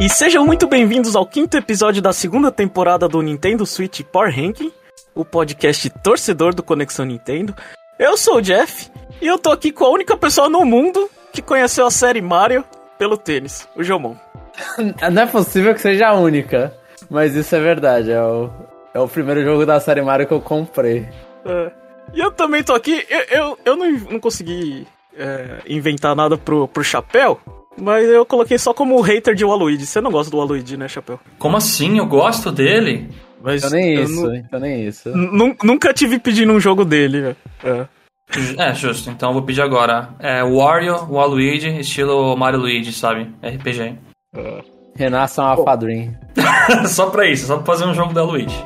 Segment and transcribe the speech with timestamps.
[0.00, 4.72] E sejam muito bem-vindos ao quinto episódio da segunda temporada do Nintendo Switch Power Ranking,
[5.14, 7.54] o podcast torcedor do Conexão Nintendo.
[7.98, 8.90] Eu sou o Jeff
[9.20, 12.64] e eu tô aqui com a única pessoa no mundo que conheceu a série Mario
[12.98, 14.16] pelo tênis, o Jomon.
[15.12, 16.74] Não é possível que seja a única,
[17.10, 18.10] mas isso é verdade.
[18.10, 18.48] É o,
[18.94, 21.06] é o primeiro jogo da série Mario que eu comprei.
[21.44, 21.70] É.
[22.14, 26.66] E eu também tô aqui, eu, eu, eu não, não consegui é, inventar nada pro,
[26.66, 27.38] pro Chapéu,
[27.80, 29.86] mas eu coloquei só como hater de Waluigi.
[29.86, 31.18] Você não gosta do Waluigi, né, Chapéu?
[31.38, 31.98] Como assim?
[31.98, 33.08] Eu gosto dele.
[33.42, 35.08] Mas então nem isso, não, então nem isso.
[35.64, 37.34] Nunca tive pedindo um jogo dele.
[37.64, 37.86] É.
[38.58, 39.10] é, justo.
[39.10, 40.10] Então eu vou pedir agora.
[40.18, 43.30] É Wario, Waluigi, estilo Mario Luigi, sabe?
[43.42, 43.96] RPG.
[44.36, 44.62] É.
[44.94, 46.14] Renasçam a Fadrim.
[46.86, 48.62] só pra isso, só pra fazer um jogo da Luigi.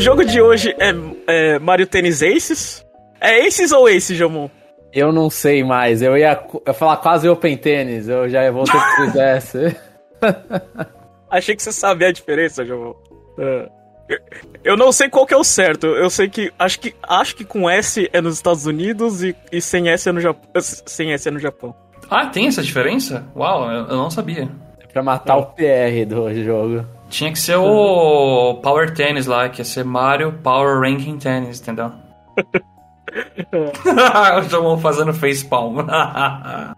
[0.00, 0.94] O jogo de hoje é,
[1.26, 2.82] é Mario Tennis Aces.
[3.20, 4.48] É Aces ou Aces, Jamon?
[4.94, 6.00] Eu não sei mais.
[6.00, 8.08] Eu ia, ia falar quase Open Tennis.
[8.08, 9.76] Eu já voltei pro fizesse.
[11.30, 12.94] Achei que você sabia a diferença, Jamon.
[13.38, 13.68] É.
[14.64, 15.88] Eu não sei qual que é o certo.
[15.88, 19.60] Eu sei que acho que acho que com S é nos Estados Unidos e, e
[19.60, 20.50] sem S é no Japão.
[20.62, 21.74] Sem S é no Japão.
[22.08, 23.26] Ah, tem essa diferença?
[23.36, 24.48] Uau, eu, eu não sabia.
[24.82, 25.40] É pra matar é.
[25.40, 26.86] o PR do jogo.
[27.10, 31.92] Tinha que ser o Power Tennis lá, que ia ser Mario Power Ranking Tennis, entendeu?
[34.38, 35.78] o João fazendo facepalm.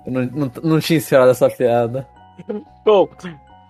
[0.06, 2.06] não, não, não tinha ensinado essa piada.
[2.84, 3.08] Bom,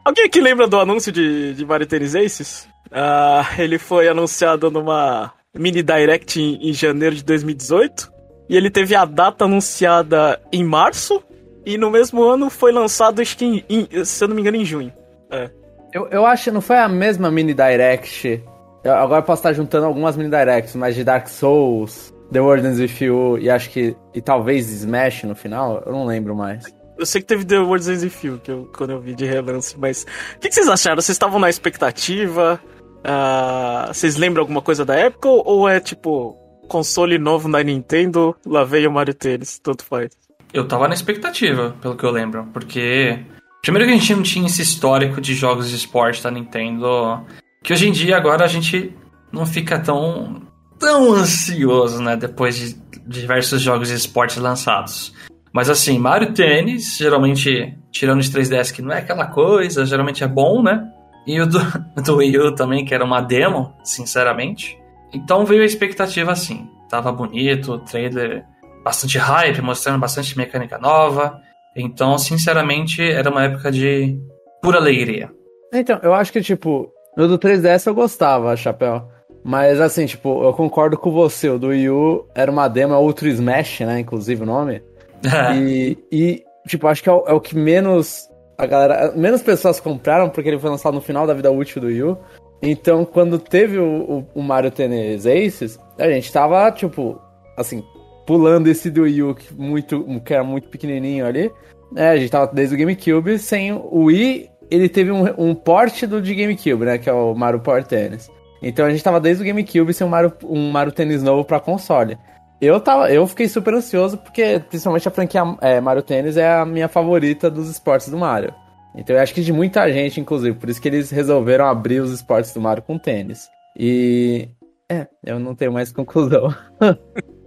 [0.04, 2.68] alguém aqui lembra do anúncio de, de Mario Tennis Aces?
[2.86, 8.12] Uh, ele foi anunciado numa mini direct em, em janeiro de 2018.
[8.48, 11.22] E ele teve a data anunciada em março.
[11.64, 14.56] E no mesmo ano foi lançado, acho que em, em, se eu não me engano,
[14.56, 14.92] em junho.
[15.30, 15.50] É.
[15.92, 18.42] Eu, eu acho que não foi a mesma mini direct.
[18.82, 22.78] Eu, agora eu posso estar juntando algumas mini directs, mas de Dark Souls, The Wardens
[22.78, 23.94] With You e acho que.
[24.14, 26.64] E talvez Smash no final, eu não lembro mais.
[26.98, 29.78] Eu sei que teve The Wardens With You, que eu, quando eu vi de relance,
[29.78, 30.06] mas.
[30.36, 31.00] O que, que vocês acharam?
[31.00, 32.60] Vocês estavam na expectativa?
[33.00, 35.28] Uh, vocês lembram alguma coisa da época?
[35.28, 36.36] Ou é tipo,
[36.68, 40.10] console novo na Nintendo, lá veio o Mario Tennis, tanto faz?
[40.54, 43.18] Eu tava na expectativa, pelo que eu lembro, porque
[43.62, 47.24] Primeiro que a gente não tinha esse histórico de jogos de esporte da Nintendo,
[47.62, 48.92] que hoje em dia agora a gente
[49.32, 50.42] não fica tão
[50.80, 55.14] tão ansioso, né, depois de diversos jogos de esporte lançados.
[55.52, 60.28] Mas assim, Mario Tennis, geralmente, tirando os 3DS, que não é aquela coisa, geralmente é
[60.28, 60.82] bom, né?
[61.24, 61.60] E o do,
[62.02, 64.76] do Wii U também, que era uma demo, sinceramente.
[65.14, 66.68] Então veio a expectativa assim.
[66.88, 68.44] Tava bonito, o trailer
[68.82, 71.40] bastante hype, mostrando bastante mecânica nova.
[71.76, 74.18] Então, sinceramente, era uma época de
[74.60, 75.30] pura alegria.
[75.72, 79.08] Então, eu acho que, tipo, no do 3DS eu gostava, Chapéu.
[79.44, 81.48] Mas, assim, tipo, eu concordo com você.
[81.48, 84.00] O do Wii U era uma demo, é Ultra Smash, né?
[84.00, 84.82] Inclusive o nome.
[85.56, 88.28] e, e, tipo, acho que é o, é o, que menos.
[88.56, 89.12] A galera.
[89.16, 92.18] Menos pessoas compraram, porque ele foi lançado no final da vida útil do Wii U.
[92.62, 97.20] Então, quando teve o, o, o Mario Tennis Aces, a gente tava, tipo,
[97.56, 97.82] assim,
[98.26, 101.50] pulando esse do que, muito, que era muito pequenininho ali.
[101.94, 104.48] É, a gente tava desde o GameCube sem o Wii.
[104.70, 106.98] Ele teve um, um porte do de GameCube, né?
[106.98, 108.30] Que é o Mario Power Tennis.
[108.62, 111.60] Então a gente tava desde o GameCube sem um Mario, um Mario Tennis novo pra
[111.60, 112.16] console.
[112.60, 116.64] Eu, tava, eu fiquei super ansioso porque, principalmente, a franquia é, Mario Tennis é a
[116.64, 118.54] minha favorita dos esportes do Mario.
[118.94, 122.12] Então eu acho que de muita gente, inclusive, por isso que eles resolveram abrir os
[122.12, 123.48] esportes do Mario com tênis.
[123.76, 124.48] E.
[124.88, 126.54] É, eu não tenho mais conclusão.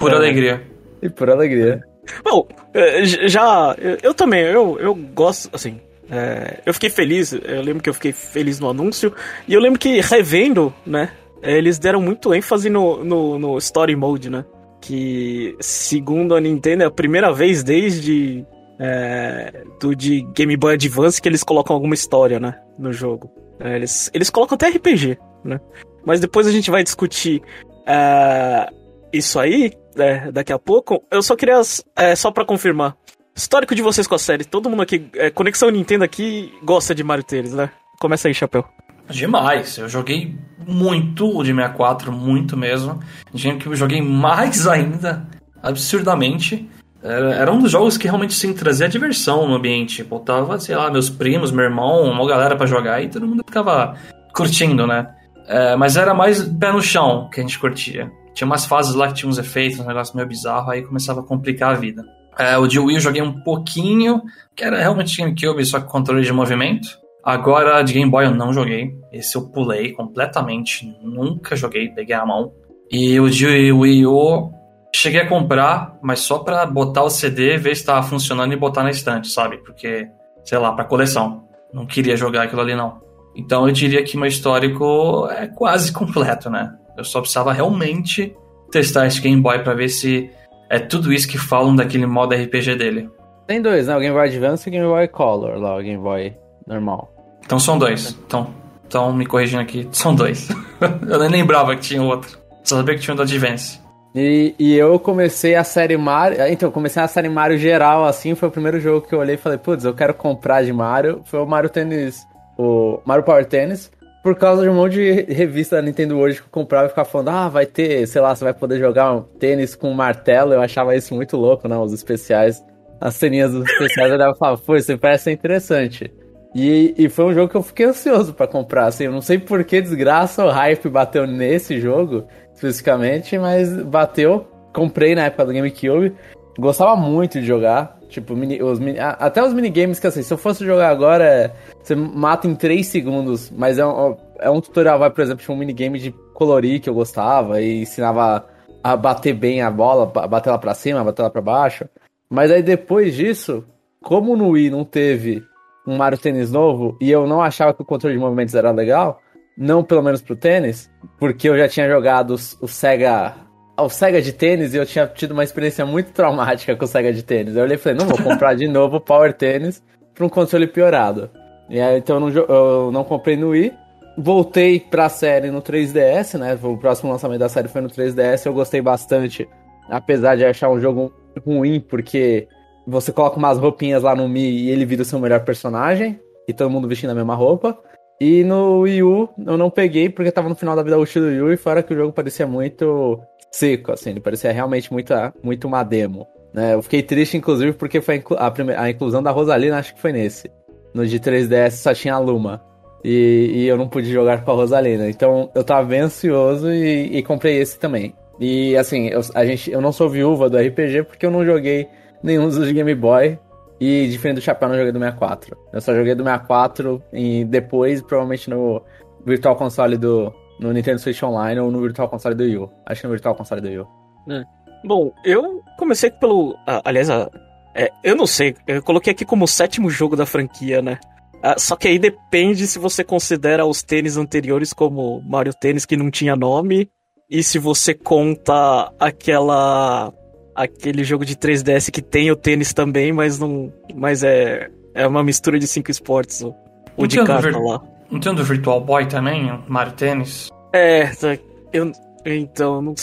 [0.00, 0.16] Por é.
[0.16, 0.62] alegria.
[1.00, 1.80] E por alegria.
[2.24, 3.76] Bom, é, já.
[4.02, 5.80] Eu também, eu, eu gosto, assim.
[6.10, 9.14] É, eu fiquei feliz, eu lembro que eu fiquei feliz no anúncio.
[9.46, 11.12] E eu lembro que revendo, né?
[11.42, 14.44] Eles deram muito ênfase no, no, no Story Mode, né?
[14.80, 18.44] Que, segundo a Nintendo, é a primeira vez desde
[18.80, 23.30] é, do de Game Boy Advance que eles colocam alguma história, né, no jogo.
[23.60, 25.60] É, eles, eles colocam até RPG, né?
[26.04, 27.42] Mas depois a gente vai discutir
[27.86, 28.68] é,
[29.12, 31.02] isso aí é, daqui a pouco.
[31.10, 31.60] Eu só queria,
[31.96, 32.96] é, só para confirmar,
[33.34, 34.44] histórico de vocês com a série.
[34.44, 37.70] Todo mundo aqui, é, Conexão Nintendo aqui, gosta de Mario Tênis, né?
[37.98, 38.64] Começa aí, Chapéu.
[39.08, 43.00] Demais, eu joguei muito o de 64, muito mesmo.
[43.34, 45.26] Gente, que eu joguei mais ainda,
[45.62, 46.68] absurdamente.
[47.02, 50.04] Era, era, um dos jogos que realmente sim, trazia diversão no ambiente.
[50.04, 53.94] Botava, sei lá, meus primos, meu irmão, uma galera para jogar e todo mundo ficava
[54.34, 55.08] curtindo, né?
[55.48, 58.12] É, mas era mais pé no chão que a gente curtia.
[58.34, 61.24] Tinha umas fases lá que tinha uns efeitos, um negócio meio bizarro, aí começava a
[61.24, 62.04] complicar a vida.
[62.38, 64.22] É, o de Wii eu joguei um pouquinho,
[64.56, 66.88] que era realmente GameCube, só com controle de movimento.
[67.22, 68.94] Agora, de Game Boy eu não joguei.
[69.12, 70.86] Esse eu pulei completamente.
[71.02, 72.52] Nunca joguei, peguei a mão.
[72.90, 74.50] E o de Wii U,
[74.94, 78.82] cheguei a comprar, mas só pra botar o CD, ver se tava funcionando e botar
[78.82, 79.58] na estante, sabe?
[79.58, 80.08] Porque,
[80.44, 81.44] sei lá, pra coleção.
[81.72, 83.00] Não queria jogar aquilo ali, não.
[83.36, 86.74] Então eu diria que meu histórico é quase completo, né?
[86.96, 88.34] Eu só precisava realmente
[88.70, 90.30] testar esse Game Boy pra ver se
[90.68, 93.10] é tudo isso que falam daquele modo RPG dele.
[93.46, 93.96] Tem dois, né?
[93.96, 97.12] O Game Boy Advance e o Game Boy Color, lá, o Game Boy normal.
[97.44, 98.16] Então são dois.
[98.26, 98.48] Então,
[98.86, 100.48] então me corrigindo aqui, são dois.
[101.08, 102.38] eu nem lembrava que tinha outro.
[102.62, 103.80] Só sabia que tinha um do Advance.
[104.14, 106.38] E, e eu comecei a série Mario.
[106.48, 108.34] Então, eu comecei a série Mario geral, assim.
[108.34, 111.22] Foi o primeiro jogo que eu olhei e falei, putz, eu quero comprar de Mario.
[111.24, 112.26] Foi o Mario Tennis.
[112.58, 113.90] O Mario Power Tennis.
[114.22, 117.08] Por causa de um monte de revista da Nintendo hoje que eu comprava e ficava
[117.08, 120.52] falando, ah, vai ter, sei lá, você vai poder jogar um tênis com um martelo.
[120.52, 121.76] Eu achava isso muito louco, né?
[121.78, 122.62] Os especiais.
[123.00, 126.12] As ceninhas dos especiais eu e falava, pô, isso parece ser interessante.
[126.54, 129.38] E, e foi um jogo que eu fiquei ansioso para comprar, assim, eu não sei
[129.38, 134.46] por que desgraça o hype bateu nesse jogo, especificamente, mas bateu.
[134.72, 136.14] Comprei na época do GameCube,
[136.58, 138.78] gostava muito de jogar, tipo, mini, os,
[139.18, 143.50] até os minigames que, assim, se eu fosse jogar agora, você mata em 3 segundos,
[143.50, 146.88] mas é um, é um tutorial, vai, por exemplo, tinha um minigame de colorir que
[146.88, 148.46] eu gostava e ensinava
[148.82, 151.86] a bater bem a bola, bater lá pra cima, bater lá pra baixo.
[152.28, 153.64] Mas aí depois disso,
[154.02, 155.42] como no Wii não teve
[155.86, 159.20] um Mario Tênis novo e eu não achava que o controle de movimentos era legal,
[159.56, 163.34] não pelo menos pro tênis, porque eu já tinha jogado o Sega
[163.80, 167.12] o Sega de tênis e eu tinha tido uma experiência muito traumática com o Sega
[167.12, 167.56] de tênis.
[167.56, 169.82] Eu olhei e falei, não vou comprar de novo o Power Tênis
[170.14, 171.30] para um controle piorado.
[171.68, 173.72] E aí, então eu não, eu não comprei no Wii.
[174.18, 176.58] Voltei pra série no 3DS, né?
[176.62, 178.44] O próximo lançamento da série foi no 3DS.
[178.44, 179.48] Eu gostei bastante,
[179.88, 181.12] apesar de achar um jogo
[181.46, 182.48] ruim, porque
[182.86, 186.18] você coloca umas roupinhas lá no Mi e ele vira o seu melhor personagem.
[186.48, 187.78] E todo mundo vestindo a mesma roupa.
[188.20, 191.28] E no Wii U eu não peguei porque tava no final da vida útil do
[191.28, 193.18] Wii U e fora que o jogo parecia muito
[193.50, 195.12] seco, assim, ele parecia realmente muito,
[195.42, 196.28] muito uma demo.
[196.52, 196.74] Né?
[196.74, 200.50] Eu fiquei triste, inclusive, porque foi a, a, inclusão da Rosalina, acho que foi nesse.
[200.92, 202.62] No de 3DS só tinha a Luma.
[203.02, 205.08] E, e, eu não pude jogar com a Rosalina.
[205.08, 208.14] Então eu tava bem ansioso e, e comprei esse também.
[208.38, 211.86] E assim, eu, a gente, eu não sou viúva do RPG porque eu não joguei
[212.22, 213.38] nenhum dos Game Boy.
[213.80, 215.56] E diferente do Chapéu, não joguei do 64.
[215.72, 218.82] Eu só joguei do 64 e depois, provavelmente no
[219.24, 220.32] Virtual Console do.
[220.60, 223.62] No Nintendo Switch Online ou no Virtual Console do Wii Acho que no Virtual Console
[223.62, 223.86] do Wii
[224.28, 224.44] é.
[224.84, 226.54] Bom, eu comecei pelo.
[226.66, 227.30] Ah, aliás, ah,
[227.74, 228.54] é, eu não sei.
[228.66, 230.98] Eu coloquei aqui como o sétimo jogo da franquia, né?
[231.42, 235.96] Ah, só que aí depende se você considera os tênis anteriores como Mario Tênis que
[235.96, 236.90] não tinha nome.
[237.30, 240.12] E se você conta aquela
[240.54, 243.72] aquele jogo de 3DS que tem o tênis também, mas não.
[243.94, 244.70] Mas é.
[244.94, 246.54] É uma mistura de cinco esportes, o,
[246.96, 247.80] o de carta lá.
[248.10, 250.50] Não tem um do Virtual Boy também, o Mario Tênis?
[250.72, 251.38] É, tá,
[251.72, 251.92] eu.
[252.26, 252.94] Então, não,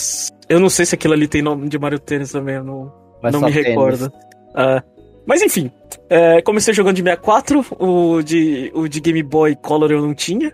[0.49, 2.91] eu não sei se aquilo ali tem nome de Mario Tênis também, eu não,
[3.31, 4.11] não me recordo.
[4.49, 4.81] Uh,
[5.25, 5.71] mas enfim,
[6.09, 10.49] é, comecei jogando de 64, o de, o de Game Boy Color eu não tinha.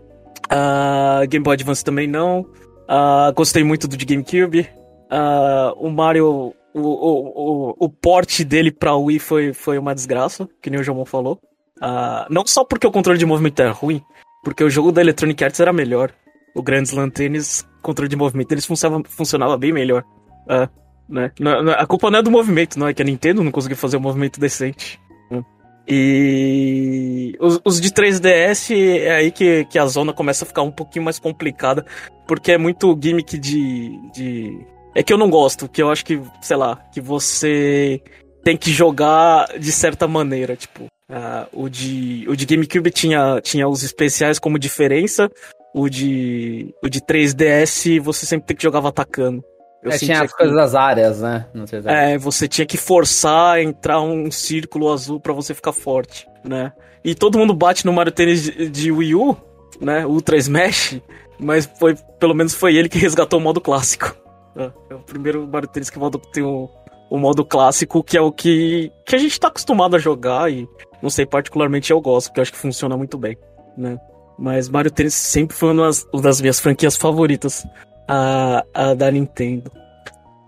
[0.46, 2.42] Uh, Game Boy Advance também não.
[2.42, 4.68] Uh, gostei muito do de GameCube.
[5.12, 10.48] Uh, o Mario o, o, o, o porte dele pra Wii foi, foi uma desgraça,
[10.62, 11.40] que nem o João falou.
[11.78, 14.02] Uh, não só porque o controle de movimento era ruim,
[14.44, 16.12] porque o jogo da Electronic Arts era melhor.
[16.56, 20.04] O Grand Slam Tennis, controle de movimento, eles funcionava, funcionava bem melhor.
[20.46, 20.70] Uh,
[21.08, 21.32] né?
[21.78, 24.02] A culpa não é do movimento, não é que a Nintendo não conseguiu fazer um
[24.02, 25.00] movimento decente.
[25.32, 25.44] Hum.
[25.88, 30.72] E os, os, de 3DS é aí que, que a zona começa a ficar um
[30.72, 31.86] pouquinho mais complicada,
[32.28, 34.66] porque é muito gimmick de, de
[34.96, 38.02] é que eu não gosto, que eu acho que, sei lá, que você
[38.44, 40.86] tem que jogar de certa maneira, tipo.
[41.10, 45.30] Uh, o, de, o de GameCube tinha, tinha os especiais como diferença,
[45.74, 49.44] o de, o de 3DS você sempre tem que jogar atacando.
[49.84, 50.38] Eu é, tinha as que...
[50.38, 51.46] coisas das áreas, né?
[51.86, 56.72] É, você tinha que forçar entrar um círculo azul para você ficar forte, né?
[57.04, 59.38] E todo mundo bate no Mario Tennis de, de Wii U,
[59.82, 60.06] né?
[60.06, 61.02] Ultra Smash,
[61.38, 64.16] mas foi, pelo menos foi ele que resgatou o modo clássico.
[64.56, 66.00] É, é o primeiro Mario Tennis que
[66.32, 66.70] tem o,
[67.10, 70.68] o modo clássico, que é o que, que a gente tá acostumado a jogar e,
[71.02, 73.38] não sei, particularmente eu gosto, porque eu acho que funciona muito bem,
[73.78, 73.98] né?
[74.38, 77.66] Mas Mario Tennis sempre foi uma das, uma das minhas franquias favoritas
[78.08, 79.72] a, a da Nintendo.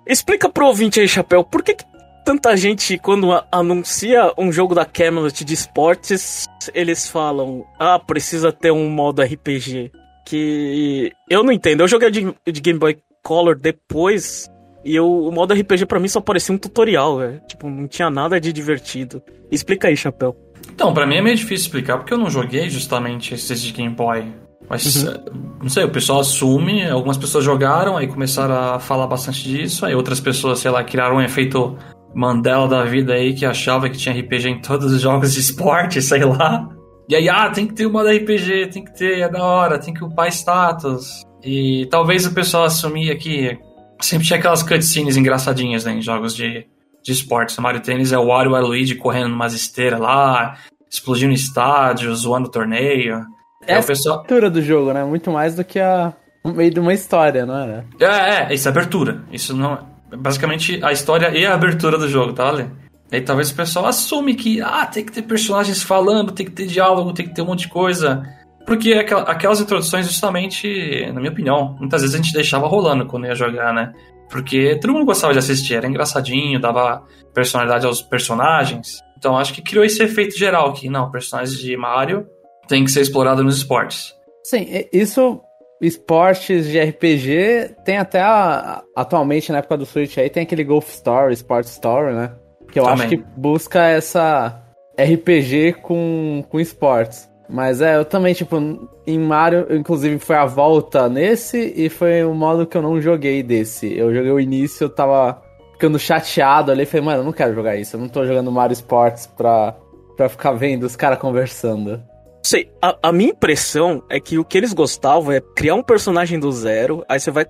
[0.08, 1.86] Explica pro ouvinte aí, Chapéu, por que, que
[2.26, 8.72] tanta gente, quando anuncia um jogo da Camelot de esportes, eles falam, ah, precisa ter
[8.72, 9.92] um modo RPG.
[10.26, 11.82] Que eu não entendo.
[11.82, 14.48] Eu joguei de, de Game Boy Color depois
[14.86, 17.42] E eu, o modo RPG para mim só parecia um tutorial, velho.
[17.48, 19.22] Tipo, não tinha nada de divertido.
[19.52, 20.38] Explica aí, Chapéu.
[20.72, 23.94] Então, para mim é meio difícil explicar porque eu não joguei justamente esses de Game
[23.94, 24.26] Boy.
[24.70, 25.14] Mas, uhum.
[25.62, 29.94] não sei, o pessoal assume, algumas pessoas jogaram, aí começaram a falar bastante disso, aí
[29.94, 31.78] outras pessoas, sei lá, criaram um efeito
[32.16, 36.02] Mandela da vida aí que achava que tinha RPG em todos os jogos de esporte,
[36.02, 36.68] sei lá.
[37.08, 39.78] E aí, ah, tem que ter uma da RPG, tem que ter, é da hora,
[39.78, 41.24] tem que upar status.
[41.46, 43.58] E talvez o pessoal assumia que
[44.02, 46.66] sempre tinha aquelas cutscenes engraçadinhas, né, em jogos de,
[47.04, 47.58] de esportes.
[47.58, 50.58] O Mario Tennis é o Wario e o Luigi correndo numas esteiras lá,
[50.90, 53.24] explodindo estádio, zoando torneio.
[53.68, 54.18] É a pessoal...
[54.18, 55.04] abertura do jogo, né?
[55.04, 56.14] Muito mais do que a
[56.46, 57.84] o meio de uma história, não é?
[58.00, 59.24] É, é, isso é abertura.
[59.32, 59.74] Isso não
[60.12, 62.70] é basicamente a história e a abertura do jogo, tá, Ale?
[63.12, 66.68] Aí talvez o pessoal assume que ah, tem que ter personagens falando, tem que ter
[66.68, 68.24] diálogo, tem que ter um monte de coisa.
[68.66, 73.36] Porque aquelas introduções, justamente, na minha opinião, muitas vezes a gente deixava rolando quando ia
[73.36, 73.94] jogar, né?
[74.30, 77.04] Porque todo mundo gostava de assistir, era engraçadinho, dava
[77.34, 79.00] personalidade aos personagens.
[79.18, 82.28] Então acho que criou esse efeito geral que, não, personagens de Mario
[82.68, 84.14] tem que ser explorado nos esportes.
[84.44, 85.42] Sim, isso
[85.82, 90.90] esportes de RPG tem até a, atualmente na época do Switch aí tem aquele Golf
[90.90, 92.34] Story, Sport Story, né?
[92.72, 93.06] Que eu Também.
[93.06, 94.62] acho que busca essa
[95.00, 97.30] RPG com, com esportes.
[97.50, 98.58] Mas é, eu também, tipo,
[99.06, 103.44] em Mario, inclusive foi a volta nesse e foi o modo que eu não joguei
[103.44, 103.96] desse.
[103.98, 105.42] Eu joguei o início, eu tava
[105.74, 108.74] ficando chateado ali, falei, mano, eu não quero jogar isso, eu não tô jogando Mario
[108.74, 109.76] Sports pra,
[110.16, 112.02] pra ficar vendo os caras conversando.
[112.46, 116.40] Sei, a, a, minha impressão é que o que eles gostavam é criar um personagem
[116.40, 117.48] do zero, aí você vai,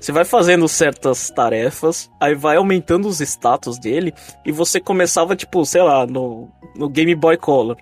[0.00, 4.14] você vai fazendo certas tarefas, aí vai aumentando os status dele,
[4.46, 7.76] e você começava, tipo, sei lá, no, no Game Boy Color.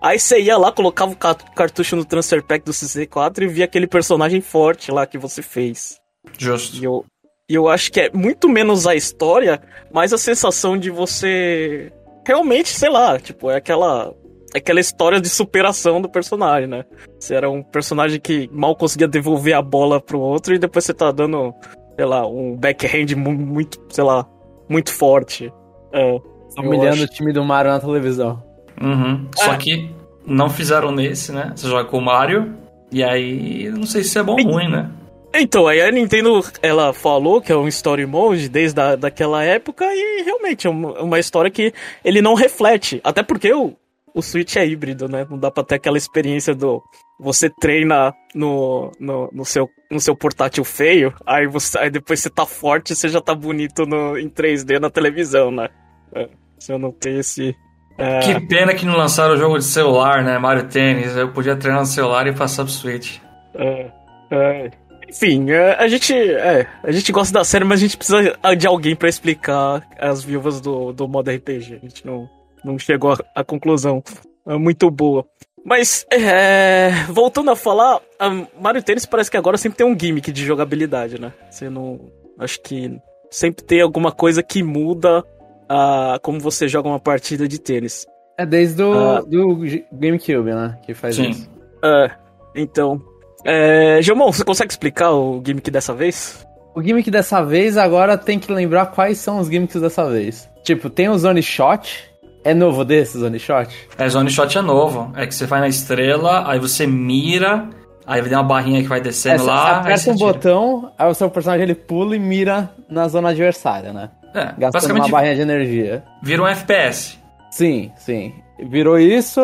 [0.00, 3.86] Aí você ia lá, colocava o cartucho no Transfer Pack do 64 e via aquele
[3.86, 5.98] personagem forte lá que você fez.
[6.38, 6.78] Justo.
[6.78, 7.04] E eu,
[7.48, 9.60] e eu acho que é muito menos a história,
[9.92, 11.92] mais a sensação de você
[12.26, 14.14] realmente, sei lá, tipo, é aquela
[14.54, 16.84] aquela história de superação do personagem, né?
[17.18, 20.94] Você era um personagem que mal conseguia devolver a bola pro outro e depois você
[20.94, 21.54] tá dando,
[21.96, 24.26] sei lá, um backhand muito, sei lá,
[24.68, 25.52] muito forte.
[25.92, 26.18] É,
[26.58, 27.04] Humilhando acho...
[27.04, 28.42] o time do Mario na televisão.
[28.80, 29.26] Uhum.
[29.38, 29.44] É.
[29.44, 29.90] Só que
[30.26, 31.52] não fizeram nesse, né?
[31.54, 32.54] Você joga com o Mario
[32.90, 34.90] e aí não sei se é bom ou ruim, né?
[35.32, 39.84] Então, aí a Nintendo, ela falou que é um story mode desde a, daquela época
[39.88, 41.72] e realmente é uma, uma história que
[42.04, 43.00] ele não reflete.
[43.04, 43.76] Até porque o,
[44.12, 45.26] o Switch é híbrido, né?
[45.30, 46.82] Não dá pra ter aquela experiência do.
[47.20, 52.30] Você treina no, no, no, seu, no seu portátil feio, aí, você, aí depois você
[52.30, 55.68] tá forte e você já tá bonito no, em 3D na televisão, né?
[56.12, 57.54] É, se eu não tenho esse.
[57.98, 58.20] É...
[58.20, 60.38] Que pena que não lançaram o jogo de celular, né?
[60.38, 61.16] Mario Tennis.
[61.16, 63.18] Eu podia treinar no celular e passar pro Switch.
[63.54, 63.90] É,
[64.30, 64.70] é.
[65.08, 68.66] Enfim, é, a gente, é, a gente gosta da série, mas a gente precisa de
[68.66, 71.74] alguém para explicar as viúvas do, do modo RPG.
[71.74, 72.30] A gente não,
[72.64, 74.02] não chegou à conclusão
[74.46, 75.26] é muito boa.
[75.64, 80.32] Mas, é, voltando a falar, a Mario Tennis parece que agora sempre tem um gimmick
[80.32, 81.32] de jogabilidade, né?
[81.50, 82.00] Você não.
[82.38, 82.98] Acho que
[83.30, 85.22] sempre tem alguma coisa que muda
[85.70, 88.04] a, como você joga uma partida de tênis.
[88.36, 89.60] É desde o ah, do
[89.92, 90.76] GameCube, né?
[90.82, 91.30] Que faz sim.
[91.30, 91.48] isso.
[91.84, 92.10] É,
[92.56, 93.00] então.
[93.44, 96.44] É, Gilmão, você consegue explicar o gimmick dessa vez?
[96.74, 100.48] O gimmick dessa vez agora tem que lembrar quais são os gimmicks dessa vez.
[100.64, 102.10] Tipo, tem o Zone Shot,
[102.44, 103.70] é novo desse, Zone Shot?
[103.96, 105.12] É, Zone Shot é novo.
[105.16, 107.68] É que você vai na estrela, aí você mira,
[108.06, 109.64] aí tem uma barrinha que vai descendo é, lá.
[109.64, 110.32] Você aperta um tira.
[110.32, 114.10] botão, aí o seu personagem ele pula e mira na zona adversária, né?
[114.34, 116.04] É, Gastando uma barrinha de energia.
[116.22, 117.18] Vira um FPS.
[117.50, 118.32] Sim, sim.
[118.62, 119.40] Virou isso,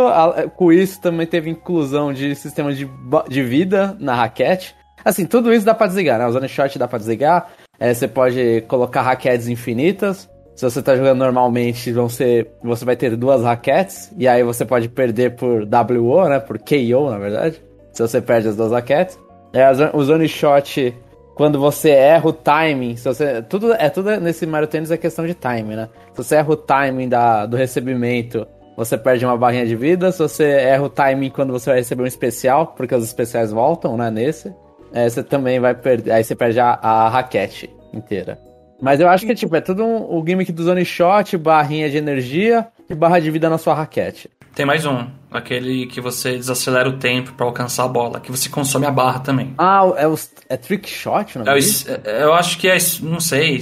[0.57, 2.88] com isso também teve inclusão de sistema de,
[3.28, 4.75] de vida na raquete.
[5.05, 6.26] Assim, tudo isso dá pra desligar, né?
[6.26, 7.49] O Zone Shot dá pra desligar.
[7.78, 10.28] É, você pode colocar raquetes infinitas.
[10.55, 14.64] Se você tá jogando normalmente, vão ser, você vai ter duas raquetes, e aí você
[14.64, 16.40] pode perder por WO, né?
[16.40, 17.62] Por KO, na verdade.
[17.93, 19.19] Se você perde as duas raquetes.
[19.52, 19.64] É,
[19.95, 20.95] o Zone Shot,
[21.37, 25.35] quando você erra o timing, você, tudo, é tudo nesse Mario Tennis é questão de
[25.35, 25.88] timing, né?
[26.12, 30.11] Se você erra o timing da, do recebimento, você perde uma barrinha de vida.
[30.11, 33.99] Se você erra o timing quando você vai receber um especial, porque os especiais voltam,
[33.99, 34.11] né?
[34.11, 34.50] Nesse,
[34.95, 36.12] é, você também vai perder.
[36.12, 38.38] Aí você perde a, a raquete inteira.
[38.81, 41.99] Mas eu acho que tipo, é tudo um, o gimmick do Zone Shot, barrinha de
[41.99, 44.31] energia e barra de vida na sua raquete.
[44.57, 48.49] Tem mais um, aquele que você desacelera o tempo para alcançar a bola, que você
[48.49, 49.55] consome a barra também.
[49.59, 50.15] Ah, é o
[50.49, 51.59] é trick shot, não é?
[51.59, 53.61] é eu acho que é, não sei,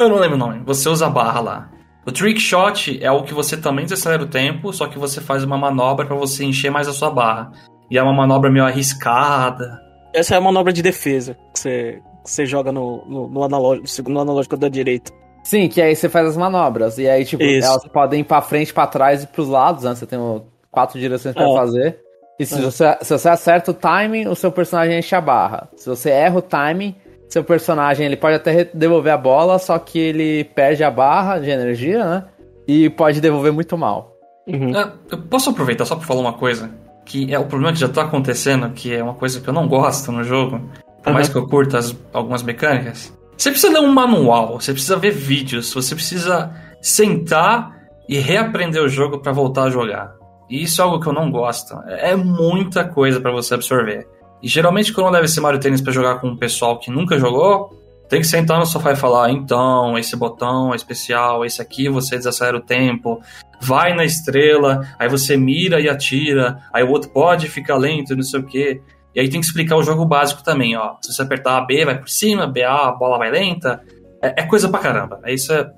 [0.00, 0.62] eu não lembro o nome.
[0.64, 1.70] Você usa a barra lá.
[2.06, 5.44] O trick shot é o que você também desacelera o tempo, só que você faz
[5.44, 7.52] uma manobra para você encher mais a sua barra.
[7.90, 9.78] E é uma manobra meio arriscada.
[10.14, 11.36] Essa é a manobra de defesa.
[11.52, 15.12] Você você joga no, no, no analógico, no segundo analógico da direita.
[15.46, 16.98] Sim, que aí você faz as manobras.
[16.98, 17.66] E aí, tipo, Isso.
[17.68, 19.94] elas podem ir pra frente, pra trás e pros lados, né?
[19.94, 20.18] Você tem
[20.72, 21.54] quatro direções pra É.
[21.54, 22.00] fazer.
[22.38, 22.62] E se, É.
[22.62, 25.68] você, se você acerta o timing, o seu personagem enche a barra.
[25.76, 26.96] Se você erra o timing,
[27.28, 31.48] seu personagem ele pode até devolver a bola, só que ele perde a barra de
[31.48, 32.24] energia, né?
[32.66, 34.12] E pode devolver muito mal.
[34.48, 34.76] Uhum.
[34.76, 36.70] É, eu posso aproveitar só pra falar uma coisa?
[37.04, 39.68] Que é o problema que já tá acontecendo, que é uma coisa que eu não
[39.68, 40.60] gosto no jogo.
[41.04, 41.32] Por mais Aham.
[41.32, 43.15] que eu curta as- algumas mecânicas.
[43.36, 46.50] Você precisa ler um manual, você precisa ver vídeos, você precisa
[46.80, 47.74] sentar
[48.08, 50.14] e reaprender o jogo pra voltar a jogar.
[50.48, 51.74] E isso é algo que eu não gosto.
[51.86, 54.06] É é muita coisa pra você absorver.
[54.42, 57.18] E geralmente quando eu levo esse Mario Tennis pra jogar com um pessoal que nunca
[57.18, 57.70] jogou,
[58.08, 62.16] tem que sentar no sofá e falar, então, esse botão é especial, esse aqui você
[62.16, 63.20] desacelera o tempo,
[63.60, 68.16] vai na estrela, aí você mira e atira, aí o outro pode ficar lento e
[68.16, 68.80] não sei o quê.
[69.16, 70.96] E aí tem que explicar o jogo básico também, ó.
[71.00, 73.80] Se você apertar B, vai por cima, BA, a bola vai lenta.
[74.22, 75.18] É, é coisa pra caramba.
[75.24, 75.72] É Isso é.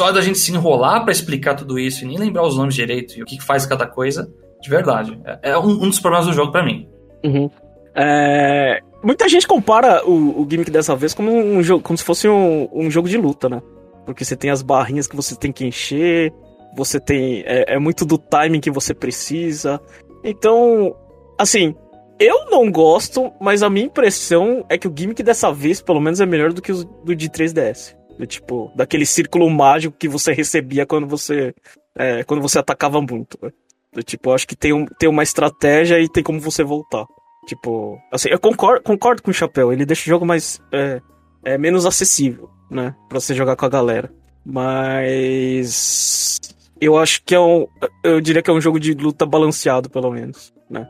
[0.00, 3.16] Hora da gente se enrolar pra explicar tudo isso e nem lembrar os nomes direito
[3.16, 4.28] e o que que faz cada coisa,
[4.60, 5.20] de verdade.
[5.24, 6.88] É, é um, um dos problemas do jogo pra mim.
[7.22, 7.48] Uhum.
[7.94, 12.26] É, muita gente compara o, o gimmick dessa vez como um jogo, como se fosse
[12.28, 13.62] um, um jogo de luta, né?
[14.04, 16.32] Porque você tem as barrinhas que você tem que encher,
[16.74, 17.44] você tem.
[17.46, 19.80] É, é muito do timing que você precisa.
[20.24, 20.96] Então,
[21.38, 21.74] assim,
[22.18, 26.20] eu não gosto, mas a minha impressão é que o gimmick dessa vez, pelo menos,
[26.20, 27.96] é melhor do que o do de 3DS.
[28.18, 31.54] Do tipo, daquele círculo mágico que você recebia quando você.
[31.96, 33.38] é, quando você atacava muito.
[33.40, 33.50] né?
[33.92, 37.06] Do tipo, eu acho que tem, um, tem uma estratégia e tem como você voltar.
[37.46, 40.60] Tipo, assim, eu concordo, concordo com o Chapéu, ele deixa o jogo mais.
[40.72, 41.00] É,
[41.44, 42.94] é menos acessível, né?
[43.08, 44.12] Pra você jogar com a galera.
[44.44, 46.38] Mas.
[46.80, 47.66] Eu acho que é um.
[48.04, 50.88] Eu diria que é um jogo de luta balanceado, pelo menos, né?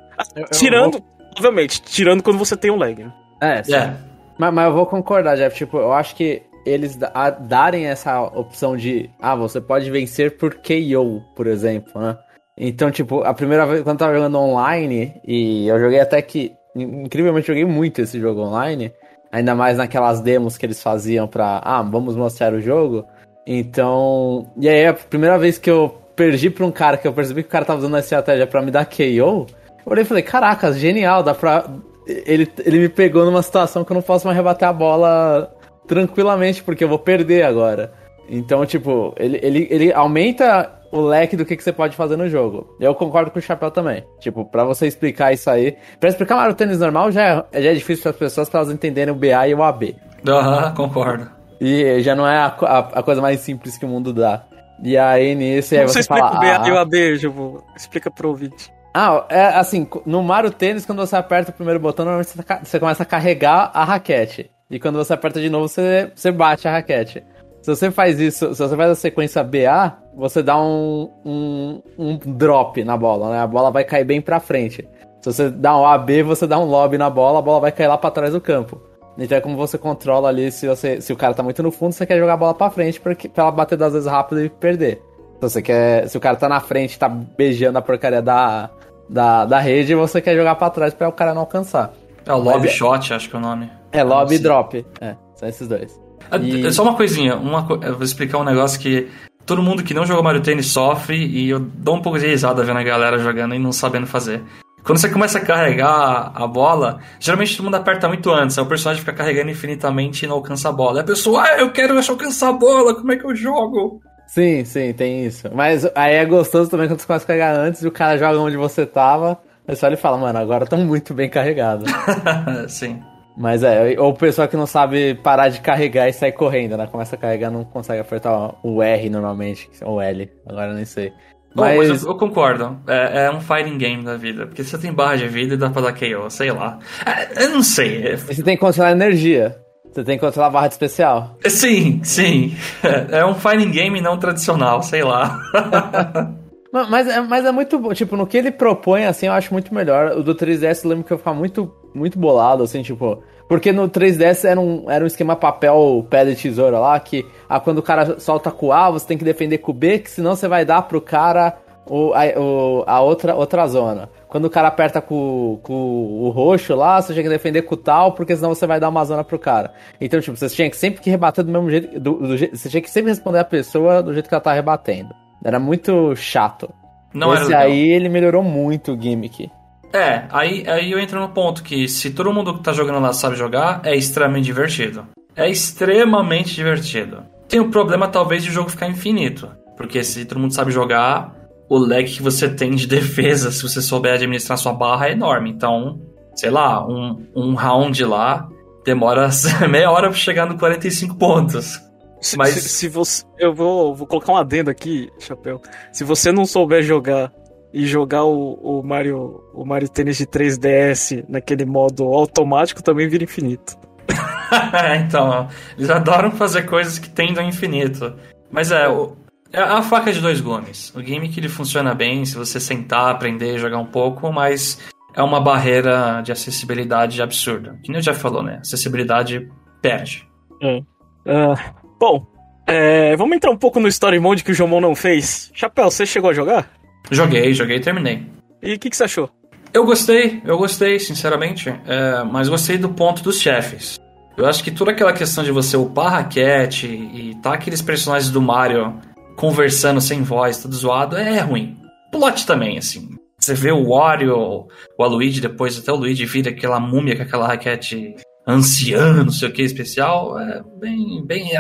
[0.53, 1.03] Tirando,
[1.39, 3.13] obviamente, tirando quando você tem um lag, né?
[3.41, 3.75] É, sim.
[3.75, 3.95] É.
[4.39, 5.57] Mas, mas eu vou concordar, Jeff.
[5.57, 9.09] Tipo, eu acho que eles a- darem essa opção de.
[9.21, 12.17] Ah, você pode vencer por KO, por exemplo, né?
[12.57, 16.53] Então, tipo, a primeira vez quando eu tava jogando online, e eu joguei até que.
[16.77, 18.93] Incrivelmente joguei muito esse jogo online.
[19.33, 21.61] Ainda mais naquelas demos que eles faziam pra.
[21.65, 23.05] Ah, vamos mostrar o jogo.
[23.47, 24.47] Então.
[24.59, 27.49] E aí, a primeira vez que eu perdi pra um cara, que eu percebi que
[27.49, 29.47] o cara tava usando a estratégia pra me dar KO, eu
[29.85, 31.65] olhei e falei, caraca, genial, dá pra.
[32.07, 35.55] Ele, ele me pegou numa situação que eu não posso mais rebater a bola
[35.87, 37.93] tranquilamente, porque eu vou perder agora.
[38.29, 42.29] Então, tipo, ele, ele, ele aumenta o leque do que, que você pode fazer no
[42.29, 42.77] jogo.
[42.81, 44.05] Eu concordo com o Chapéu também.
[44.21, 45.77] Tipo, pra você explicar isso aí.
[45.99, 48.73] Pra explicar Mario Tênis normal já é, já é difícil para as pessoas pra elas
[48.73, 49.97] entenderem o BA e o AB.
[50.27, 51.31] Aham, concordo.
[51.61, 54.45] E já não é a, a, a coisa mais simples que o mundo dá.
[54.83, 56.37] E aí nisso, aí Como você, você explica fala.
[56.37, 57.65] o BA ah, e o AB, Jovo?
[57.77, 58.73] Explica pro ouvinte.
[58.99, 62.61] Ah, é assim, no Mario Tênis, quando você aperta o primeiro botão, normalmente você, ca-
[62.65, 64.51] você começa a carregar a raquete.
[64.71, 67.25] E quando você aperta de novo, você, você bate a raquete.
[67.63, 72.17] Se você faz isso, se você faz a sequência BA, você dá um, um, um
[72.37, 73.41] drop na bola, né?
[73.41, 74.89] A bola vai cair bem pra frente.
[75.21, 77.89] Se você dá um AB, você dá um lob na bola, a bola vai cair
[77.89, 78.81] lá pra trás do campo.
[79.19, 81.93] Então é como você controla ali se, você, se o cara tá muito no fundo,
[81.93, 84.49] você quer jogar a bola pra frente pra, pra ela bater duas vezes rápido e
[84.49, 85.03] perder.
[85.35, 86.09] Se você quer.
[86.09, 88.71] Se o cara tá na frente, tá beijando a porcaria da,
[89.09, 91.93] da, da rede, você quer jogar pra trás pra o cara não alcançar.
[92.27, 93.71] É o Lobby Mas é- Shot, acho que é o nome.
[93.91, 94.43] É lobby e Sim.
[94.43, 94.87] drop.
[95.01, 95.99] É, são esses dois.
[96.31, 99.09] Ah, E- Só uma coisinha, uma eu vou explicar um negócio que
[99.47, 102.63] todo mundo que não jogou Mario Tennis sofre e eu dou um pouco de risada
[102.63, 104.43] vendo a galera jogando e não sabendo fazer.
[104.85, 108.69] Quando você começa a carregar a bola, geralmente todo mundo aperta muito antes, aí o
[108.69, 110.99] personagem fica carregando infinitamente e não alcança a bola.
[110.99, 114.01] Aí a pessoa, ah, eu quero alcançar a bola, como é que eu jogo?
[114.29, 115.49] Sim, sim, tem isso.
[115.55, 118.39] Mas aí é gostoso também quando você começa a carregar antes e o cara joga
[118.39, 119.39] onde você tava.
[119.67, 121.91] Aí só ele fala, mano, agora estão muito bem carregados.
[122.69, 123.03] Sim.
[123.37, 126.87] Mas é, ou o pessoal que não sabe parar de carregar e sai correndo, né?
[126.87, 131.13] Começa a carregar, não consegue apertar o R normalmente, ou L, agora eu nem sei.
[131.55, 132.79] Bom, Mas, mas eu, eu concordo.
[132.87, 134.47] É, é um fighting game da vida.
[134.47, 136.79] Porque você tem barra de vida e dá pra dar KO, sei lá.
[137.07, 138.07] É, eu não sei.
[138.07, 139.57] É- você tem que controlar energia.
[139.99, 141.37] Você tem que controlar a barra de especial.
[141.43, 142.55] é- sim, sim.
[143.11, 145.41] É, um fighting game não tradicional, sei lá.
[146.73, 149.53] Ma- Mas é, mas é muito bom, tipo, no que ele propõe, assim, eu acho
[149.53, 150.13] muito melhor.
[150.19, 153.23] O do 3DS eu lembro que eu ficava muito, muito bolado, assim, tipo.
[153.49, 157.59] Porque no 3DS era um, era um esquema papel, pedra e tesoura lá, que ah,
[157.59, 160.11] quando o cara solta com o A, você tem que defender com o B, que
[160.11, 161.57] senão você vai dar pro cara
[161.87, 164.11] o, a, o- a outra, outra zona.
[164.29, 167.79] Quando o cara aperta com, com o roxo lá, você tinha que defender com o
[167.79, 169.73] tal, porque senão você vai dar uma zona pro cara.
[170.01, 171.99] Então, tipo, você tinha que sempre que rebater do mesmo jeito.
[171.99, 175.15] do- do você tinha que sempre responder a pessoa do jeito que ela tá rebatendo.
[175.43, 176.69] Era muito chato.
[177.15, 179.51] Não era Esse aí ele melhorou muito o gimmick.
[179.95, 183.15] É, aí, aí eu entro no ponto que se todo mundo que tá jogando lá
[183.15, 185.07] sabe jogar, é extremamente divertido.
[185.35, 187.23] É extremamente divertido.
[187.49, 189.49] Tem o problema, talvez, de o jogo ficar infinito.
[189.77, 191.33] Porque se todo mundo sabe jogar,
[191.69, 195.51] o lag que você tem de defesa, se você souber administrar sua barra, é enorme.
[195.51, 196.01] Então,
[196.35, 198.49] sei lá, um, um round lá
[198.85, 199.29] demora
[199.69, 201.81] meia hora pra chegar no 45 pontos.
[202.21, 202.55] Se, Mas...
[202.55, 203.25] se, se você.
[203.39, 205.61] Eu vou, vou colocar um adendo aqui, Chapéu.
[205.93, 207.33] Se você não souber jogar
[207.73, 213.25] e jogar o, o Mario o Mario Tênis de 3DS naquele modo automático, também vira
[213.25, 213.77] infinito.
[215.05, 218.15] então, eles adoram fazer coisas que tendem ao infinito.
[218.51, 219.17] Mas é, o,
[219.53, 220.93] é a faca de dois gumes.
[220.95, 224.79] O game que ele funciona bem se você sentar, aprender, jogar um pouco, mas
[225.15, 227.79] é uma barreira de acessibilidade absurda.
[227.83, 228.59] Que nem eu já falou, né?
[228.61, 229.49] Acessibilidade
[229.81, 230.27] perde.
[230.63, 230.79] É.
[230.79, 231.59] Uh,
[231.99, 232.27] bom,
[232.67, 235.51] é, vamos entrar um pouco no Story Mode que o Jomon não fez.
[235.55, 236.71] Chapéu, você chegou a jogar?
[237.11, 238.27] Joguei, joguei e terminei.
[238.63, 239.31] E o que, que você achou?
[239.73, 243.99] Eu gostei, eu gostei, sinceramente, é, mas gostei do ponto dos chefes.
[244.37, 248.31] Eu acho que toda aquela questão de você upar a raquete e tá aqueles personagens
[248.31, 248.95] do Mario
[249.39, 251.77] conversando sem voz, tudo zoado, é ruim.
[252.13, 253.09] Plot também, assim.
[253.39, 254.67] Você vê o Wario,
[254.99, 259.49] o Luigi, depois até o Luigi vira aquela múmia com aquela raquete anciã, não sei
[259.49, 261.53] o que, especial, é bem, bem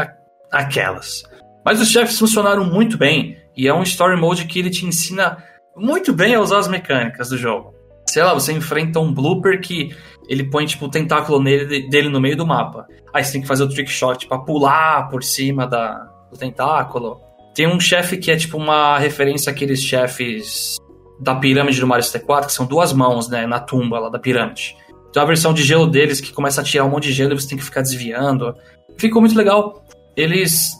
[0.50, 1.22] aquelas.
[1.64, 5.42] Mas os chefes funcionaram muito bem, e é um story mode que ele te ensina
[5.76, 9.94] muito bem a usar as mecânicas do jogo sei lá, você enfrenta um blooper que
[10.28, 12.86] ele põe, tipo, o tentáculo nele, dele no meio do mapa.
[13.12, 17.20] Aí você tem que fazer o trick shot pra pular por cima da, do tentáculo.
[17.58, 20.76] Tem um chefe que é, tipo, uma referência àqueles chefes
[21.18, 24.76] da pirâmide do Mario 64, que são duas mãos, né, na tumba lá da pirâmide.
[25.12, 27.40] Tem uma versão de gelo deles que começa a tirar um monte de gelo e
[27.40, 28.54] você tem que ficar desviando.
[28.96, 29.84] Ficou muito legal.
[30.16, 30.70] Eles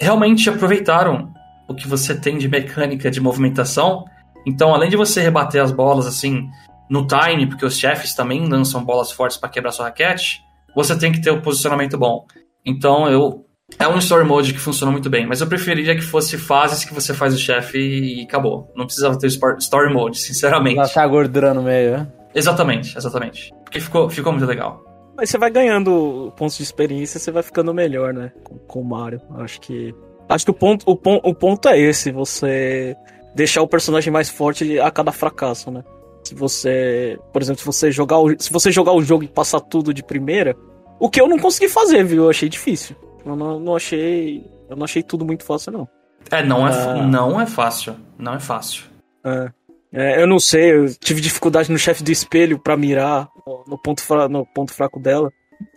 [0.00, 1.34] realmente aproveitaram
[1.68, 4.04] o que você tem de mecânica de movimentação.
[4.46, 6.48] Então, além de você rebater as bolas assim
[6.88, 10.40] no time, porque os chefes também lançam bolas fortes para quebrar sua raquete,
[10.72, 12.28] você tem que ter o um posicionamento bom.
[12.64, 16.38] Então eu é um story mode que funciona muito bem, mas eu preferiria que fosse
[16.38, 18.72] fases que você faz o chefe e acabou.
[18.74, 20.76] Não precisava ter story mode, sinceramente.
[20.76, 22.08] Latar a gordura no meio, né?
[22.34, 23.52] Exatamente, exatamente.
[23.64, 24.82] Porque ficou, ficou muito legal.
[25.16, 28.32] Mas você vai ganhando pontos de experiência, você vai ficando melhor, né?
[28.44, 29.20] Com, com o Mario.
[29.38, 29.94] Acho que.
[30.28, 32.96] Acho que o ponto, o, o ponto é esse, você
[33.34, 35.82] deixar o personagem mais forte a cada fracasso, né?
[36.24, 39.60] Se você, por exemplo, se você jogar o, se você jogar o jogo e passar
[39.60, 40.54] tudo de primeira,
[41.00, 42.24] o que eu não consegui fazer, viu?
[42.24, 42.94] Eu achei difícil.
[43.28, 45.88] Eu não, não achei, eu não achei tudo muito fácil não.
[46.30, 46.94] É, não é, ah.
[47.06, 48.84] não é fácil, não é fácil.
[49.24, 49.50] É.
[49.90, 53.28] É, eu não sei, eu tive dificuldade no chefe do espelho para mirar
[53.66, 55.30] no ponto, fra, no ponto fraco dela.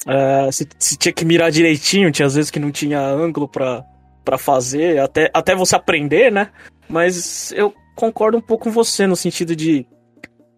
[0.06, 4.38] É, se, se, tinha que mirar direitinho, tinha às vezes que não tinha ângulo para
[4.38, 6.50] fazer, até, até você aprender, né?
[6.90, 9.88] Mas eu concordo um pouco com você no sentido de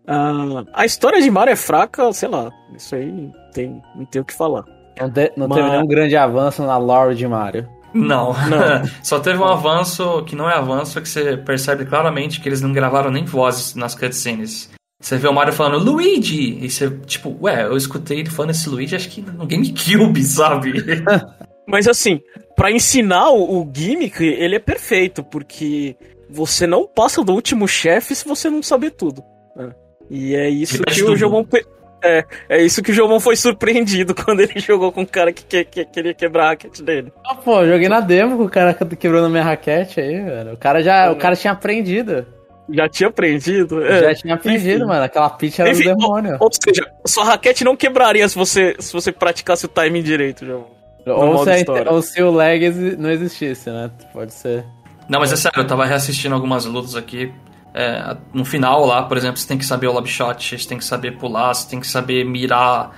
[0.03, 2.51] Uh, a história de Mario é fraca, sei lá.
[2.75, 4.65] Isso aí tem, não tem o que falar.
[4.99, 5.57] Não, de, não Mas...
[5.57, 7.67] teve nenhum grande avanço na lore de Mario.
[7.93, 8.83] Não, não.
[9.03, 12.73] Só teve um avanço que não é avanço, que você percebe claramente que eles não
[12.73, 14.71] gravaram nem vozes nas cutscenes.
[14.99, 16.57] Você vê o Mario falando Luigi!
[16.61, 20.73] E você, tipo, ué, eu escutei ele falando esse Luigi, acho que no GameCube, sabe?
[21.67, 22.19] Mas assim,
[22.55, 25.95] para ensinar o, gimmick, ele é perfeito, porque
[26.29, 29.23] você não passa do último chefe se você não saber tudo.
[29.55, 29.71] Né?
[30.09, 31.45] E é isso que o Jomon.
[32.03, 35.43] É, é isso que o Jomon foi surpreendido quando ele jogou com o cara que,
[35.43, 37.13] que, que queria quebrar a raquete dele.
[37.25, 40.53] Ah, pô, joguei na demo com o cara quebrando a minha raquete aí, velho.
[40.53, 41.05] O cara já.
[41.05, 41.09] É.
[41.09, 42.25] O cara tinha aprendido.
[42.69, 43.83] Já tinha aprendido?
[43.83, 44.01] É.
[44.01, 44.85] Já tinha aprendido, Enfim.
[44.85, 45.03] mano.
[45.03, 46.33] Aquela pitch era Enfim, do demônio.
[46.39, 50.45] Ou, ou, seja, sua raquete não quebraria se você, se você praticasse o timing direito,
[50.45, 50.65] Jomon.
[51.05, 53.91] Ou se, ou se o lag não existisse, né?
[54.13, 54.63] Pode ser.
[55.09, 57.31] Não, mas é sério, eu tava reassistindo algumas lutas aqui.
[57.73, 60.77] É, no final lá, por exemplo, você tem que saber o lobby shot, você tem
[60.77, 62.91] que saber pular, você tem que saber mirar.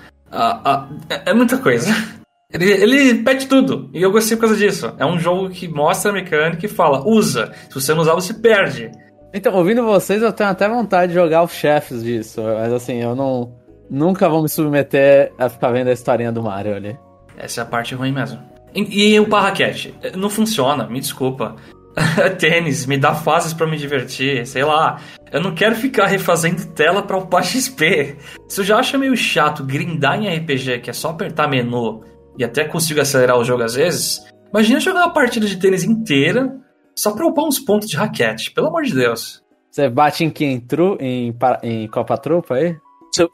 [1.10, 1.92] é, é, muita coisa.
[2.54, 3.90] Ele, ele pede tudo.
[3.94, 4.94] E eu gostei por causa disso.
[4.98, 7.52] É um jogo que mostra a mecânica e fala, usa.
[7.68, 8.92] Se você não usar, você perde.
[9.34, 12.42] Então, ouvindo vocês, eu tenho até vontade de jogar os chefes disso.
[12.42, 13.54] Mas assim, eu não.
[13.90, 16.98] Nunca vou me submeter a ficar vendo a historinha do Mario ali.
[17.38, 18.40] Essa é a parte ruim mesmo.
[18.74, 19.94] E, e o parraquete?
[20.16, 21.56] Não funciona, me desculpa.
[22.40, 25.00] tênis, me dá fases para me divertir, sei lá.
[25.32, 28.18] Eu não quero ficar refazendo tela para upar XP.
[28.48, 32.04] Se eu já acho meio chato grindar em RPG, que é só apertar menu
[32.38, 36.58] e até consigo acelerar o jogo às vezes, imagina jogar uma partida de tênis inteira
[36.96, 39.44] só pra upar uns pontos de raquete, pelo amor de Deus.
[39.70, 40.60] Você bate em quem?
[40.60, 42.78] Tru, em, em Copa Trupa aí?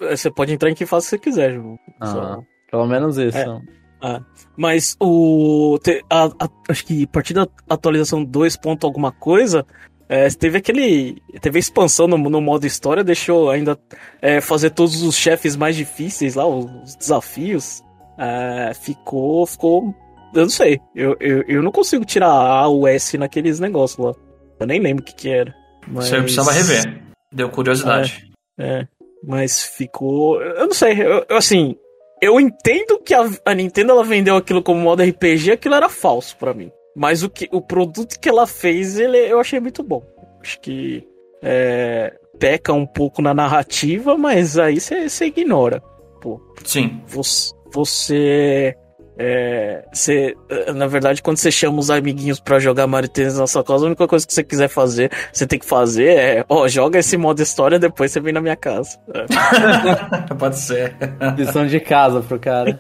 [0.10, 1.78] Você pode entrar em que fase você quiser, João.
[2.00, 2.38] Ah.
[2.70, 3.38] Pelo menos isso.
[3.38, 3.62] É.
[4.02, 4.22] Ah,
[4.58, 5.80] mas o.
[6.10, 8.60] A, a, acho que a partir da atualização 2.
[8.84, 9.66] alguma coisa,
[10.10, 11.22] É, teve aquele.
[11.40, 13.80] Teve a expansão no, no modo história, deixou ainda
[14.22, 17.84] é, fazer todos os chefes mais difíceis lá, os desafios.
[18.18, 19.46] É, ficou.
[19.46, 19.96] Ficou.
[20.34, 20.80] Eu não sei.
[20.96, 24.14] Eu, eu, eu não consigo tirar A ou S naqueles negócios lá.
[24.60, 25.54] Eu nem lembro o que, que era.
[25.88, 26.08] Mas...
[26.08, 27.02] Você precisava rever.
[27.34, 28.30] Deu curiosidade.
[28.58, 28.88] É, é
[29.24, 30.42] mas ficou.
[30.42, 31.02] Eu não sei.
[31.02, 31.76] Eu, eu, assim.
[32.22, 36.38] Eu entendo que a, a Nintendo ela vendeu aquilo como modo RPG, aquilo era falso
[36.38, 36.72] para mim.
[36.96, 40.04] Mas o, que, o produto que ela fez, ele, eu achei muito bom.
[40.42, 41.08] Acho que
[41.42, 45.82] é, peca um pouco na narrativa, mas aí você ignora.
[46.22, 47.02] Pô, Sim.
[47.08, 48.76] Você, você,
[49.18, 50.36] é, você,
[50.74, 53.88] na verdade, quando você chama os amiguinhos para jogar Mario Tennis na sua casa, a
[53.88, 57.42] única coisa que você quiser fazer, você tem que fazer é, ó, joga esse modo
[57.42, 58.98] história, depois você vem na minha casa.
[59.14, 60.34] É.
[60.36, 60.96] Pode ser.
[61.38, 62.80] Lição de casa pro cara.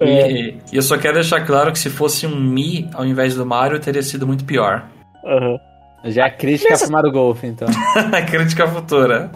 [0.00, 0.30] É.
[0.30, 3.46] E, e, eu só quero deixar claro que se fosse um Mi ao invés do
[3.46, 4.88] Mario, teria sido muito pior.
[5.24, 5.58] Uhum.
[6.06, 6.86] Já é crítica Nessa...
[6.86, 7.68] pro Mario Golf, então.
[8.28, 9.30] crítica futura.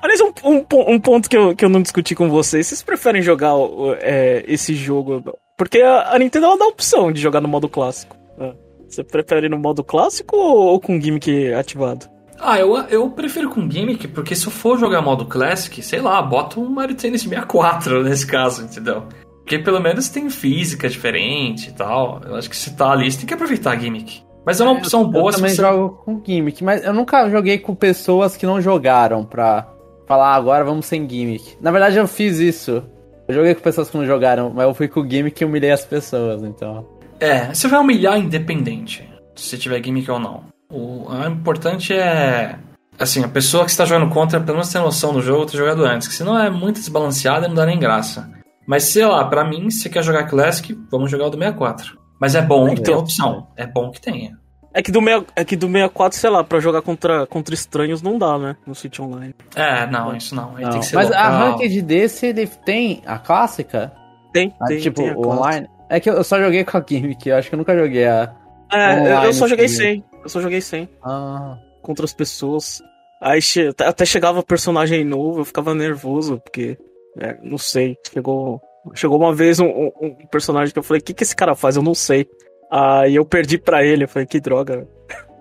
[0.00, 3.20] Aliás, um, um, um, ponto que eu, que eu não discuti com vocês, vocês preferem
[3.20, 3.52] jogar
[4.00, 5.22] é, esse jogo?
[5.58, 8.16] Porque a, a, Nintendo ela dá a opção de jogar no modo clássico.
[8.38, 8.54] Né?
[8.88, 12.06] Você prefere no modo clássico ou, ou com gimmick ativado?
[12.40, 16.22] Ah, eu, eu prefiro com gimmick, porque se eu for jogar modo Classic, sei lá,
[16.22, 19.02] bota um Mario Tennis 64 nesse caso, entendeu?
[19.38, 22.20] Porque pelo menos tem física diferente e tal.
[22.24, 24.22] Eu acho que se tá ali, você tem que aproveitar a gimmick.
[24.46, 25.60] Mas é uma opção eu, boa eu também você...
[25.60, 29.68] jogo com gimmick, mas eu nunca joguei com pessoas que não jogaram pra
[30.06, 31.56] falar, ah, agora vamos sem gimmick.
[31.60, 32.84] Na verdade, eu fiz isso.
[33.28, 35.70] Eu joguei com pessoas que não jogaram, mas eu fui com o gimmick e humilhei
[35.70, 36.86] as pessoas, então.
[37.20, 40.44] É, você vai humilhar independente se tiver gimmick ou não.
[40.70, 42.58] O, o importante é.
[42.98, 45.84] Assim, a pessoa que está jogando contra, pelo menos ter noção do jogo, ter jogado
[45.84, 46.08] antes.
[46.08, 48.30] Que se não é muito desbalanceada, não dá nem graça.
[48.66, 51.98] Mas sei lá, para mim, se você quer jogar Classic, vamos jogar o do 64.
[52.20, 53.48] Mas é bom que tenha opção.
[53.56, 54.38] É bom que tenha.
[54.72, 58.02] É que, do meia, é que do 64, sei lá, pra jogar contra, contra estranhos
[58.02, 58.56] não dá, né?
[58.66, 59.34] No City Online.
[59.56, 60.52] É, não, isso não.
[60.52, 60.70] não.
[60.70, 61.12] Mas local.
[61.14, 63.92] a Ranked desse, ele tem a clássica?
[64.32, 64.78] Tem, ah, tem.
[64.78, 65.68] Tipo, tem online?
[65.88, 68.34] É que eu só joguei com a Gimmick, eu acho que eu nunca joguei a.
[68.70, 70.04] É, eu só joguei sem.
[70.22, 70.88] Eu só joguei sem.
[71.02, 71.56] Ah.
[71.82, 72.82] Contra as pessoas.
[73.22, 73.40] Aí
[73.84, 76.78] até chegava personagem novo, eu ficava nervoso, porque.
[77.18, 77.96] É, não sei.
[78.12, 78.60] Chegou
[78.94, 81.54] Chegou uma vez um, um, um personagem que eu falei, o que, que esse cara
[81.54, 81.76] faz?
[81.76, 82.28] Eu não sei.
[82.70, 84.86] Aí eu perdi pra ele, eu falei, que droga.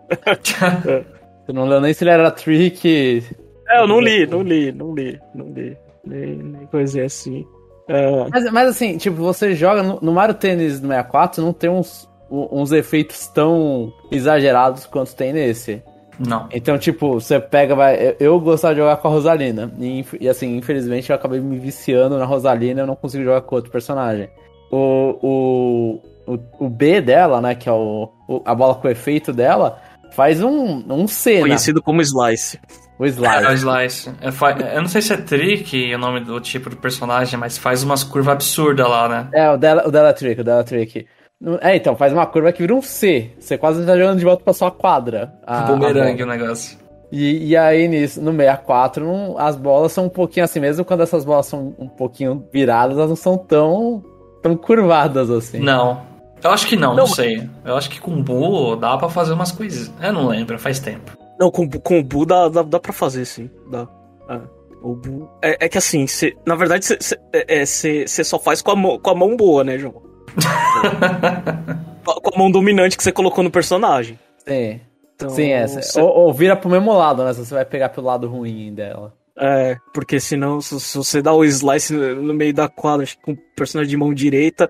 [1.46, 3.24] Você não leu nem se ele era trick.
[3.70, 5.78] É, eu não li, não li, não li, não li.
[6.06, 7.46] Nem, nem coisa assim.
[7.88, 8.28] É...
[8.30, 12.10] Mas, mas assim, tipo, você joga no, no Mario Tennis no 64, não tem uns,
[12.30, 15.82] uns efeitos tão exagerados quanto tem nesse.
[16.20, 16.50] Não.
[16.52, 18.16] Então, tipo, você pega, vai.
[18.20, 19.72] Eu gostava de jogar com a Rosalina.
[19.80, 23.42] E, e, assim, infelizmente eu acabei me viciando na Rosalina e eu não consigo jogar
[23.42, 24.28] com outro personagem.
[24.72, 27.56] O, o, o, o B dela, né?
[27.56, 29.80] Que é o, o, a bola com efeito dela,
[30.12, 31.42] faz um, um C, né?
[31.42, 31.82] Conhecido né?
[31.84, 32.60] como Slice.
[33.00, 33.46] O Slice.
[33.46, 34.10] É, o Slice.
[34.22, 37.84] É, eu não sei se é Trick o nome do tipo do personagem, mas faz
[37.84, 39.28] umas curvas absurdas lá, né?
[39.34, 41.08] É, o dela, o dela é Trick, o dela é Trick.
[41.62, 43.32] É, então, faz uma curva que vira um C.
[43.40, 45.34] Você quase tá jogando de volta pra sua quadra.
[45.46, 46.78] A, Bumerangue o negócio.
[47.12, 51.04] E, e aí, nisso, no 64, não, as bolas são um pouquinho assim, mesmo quando
[51.04, 54.04] essas bolas são um pouquinho viradas, elas não são tão,
[54.42, 55.60] tão curvadas assim.
[55.60, 56.02] Não.
[56.48, 57.48] Eu acho que não, não, não sei.
[57.66, 59.92] Eu acho que com o Bu dá pra fazer umas coisas.
[60.02, 61.12] Eu não lembro, faz tempo.
[61.38, 63.50] Não, com, com o Bu dá, dá, dá pra fazer, sim.
[63.70, 63.86] Dá.
[64.30, 64.40] É.
[64.82, 65.30] O Bu...
[65.42, 68.98] é, é que assim, cê, na verdade, você é, é só faz com a, mão,
[68.98, 70.02] com a mão boa, né, João?
[72.08, 74.18] Com a mão dominante que você colocou no personagem.
[74.38, 74.80] Sim.
[75.14, 75.82] Então, Sim, essa.
[75.82, 76.00] Você...
[76.00, 77.34] Ou, ou, vira pro mesmo lado, né?
[77.34, 79.14] Você vai pegar pelo lado ruim dela.
[79.38, 83.34] É, porque senão, se, se você dá o slice no, no meio da quadra com
[83.34, 84.70] o personagem de mão direita,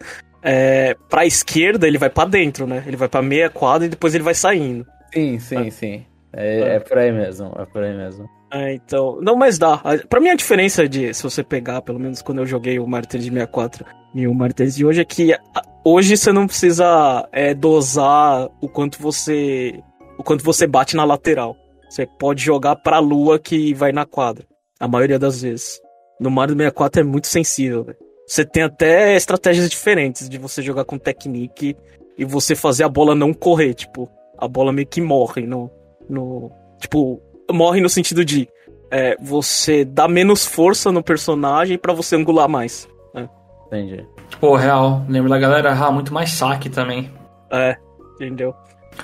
[0.49, 2.81] é, pra esquerda ele vai para dentro, né?
[2.87, 4.85] Ele vai pra meia quadra e depois ele vai saindo.
[5.13, 5.69] Sim, sim, é.
[5.69, 6.05] sim.
[6.31, 8.29] É, é, é por aí mesmo, é por aí mesmo.
[8.53, 9.19] É, então.
[9.21, 9.81] Não, mas dá.
[10.09, 13.09] Pra mim a diferença de, se você pegar, pelo menos quando eu joguei o Mario
[13.09, 15.35] 3 de 64 e o Mario 3 de hoje, é que
[15.83, 19.83] hoje você não precisa é, dosar o quanto você.
[20.17, 21.57] o quanto você bate na lateral.
[21.89, 24.45] Você pode jogar pra lua que vai na quadra.
[24.79, 25.81] A maioria das vezes.
[26.21, 28.06] No Mario 64 é muito sensível, véio.
[28.27, 31.77] Você tem até estratégias diferentes de você jogar com technique
[32.17, 35.71] e você fazer a bola não correr, tipo, a bola meio que morre no.
[36.09, 38.49] no tipo, morre no sentido de
[38.91, 42.87] é, você dá menos força no personagem para você angular mais.
[43.13, 43.29] Né?
[43.67, 44.05] Entendi.
[44.41, 45.05] Pô, real.
[45.07, 47.09] Lembro da galera errar muito mais saque também.
[47.49, 47.77] É,
[48.15, 48.53] entendeu?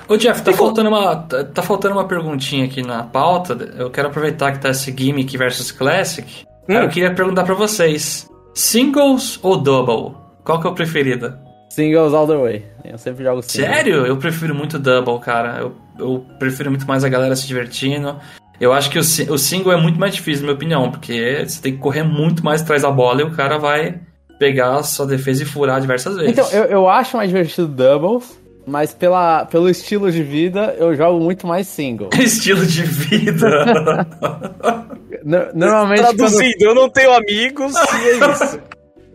[0.08, 3.54] Ô Jeff, tá faltando, uma, tá, tá faltando uma perguntinha aqui na pauta.
[3.76, 6.44] Eu quero aproveitar que tá esse gimmick versus classic.
[6.68, 6.74] Hum.
[6.74, 10.16] Eu queria perguntar para vocês: singles ou double?
[10.44, 11.36] Qual que é o preferido?
[11.70, 12.64] Singles all the way.
[12.84, 13.74] Eu sempre jogo singles.
[13.74, 14.06] Sério?
[14.06, 15.58] Eu prefiro muito double, cara.
[15.58, 18.16] Eu, eu prefiro muito mais a galera se divertindo.
[18.60, 21.60] Eu acho que o, o single é muito mais difícil, na minha opinião, porque você
[21.60, 24.00] tem que correr muito mais atrás da bola e o cara vai
[24.38, 26.32] pegar a sua defesa e furar diversas vezes.
[26.32, 31.18] Então, eu, eu acho mais divertido doubles, mas pela, pelo estilo de vida, eu jogo
[31.20, 32.10] muito mais single.
[32.18, 34.06] estilo de vida.
[35.24, 36.02] Normalmente.
[36.02, 36.62] Traduzindo, quando...
[36.62, 38.60] eu não tenho amigos e é isso.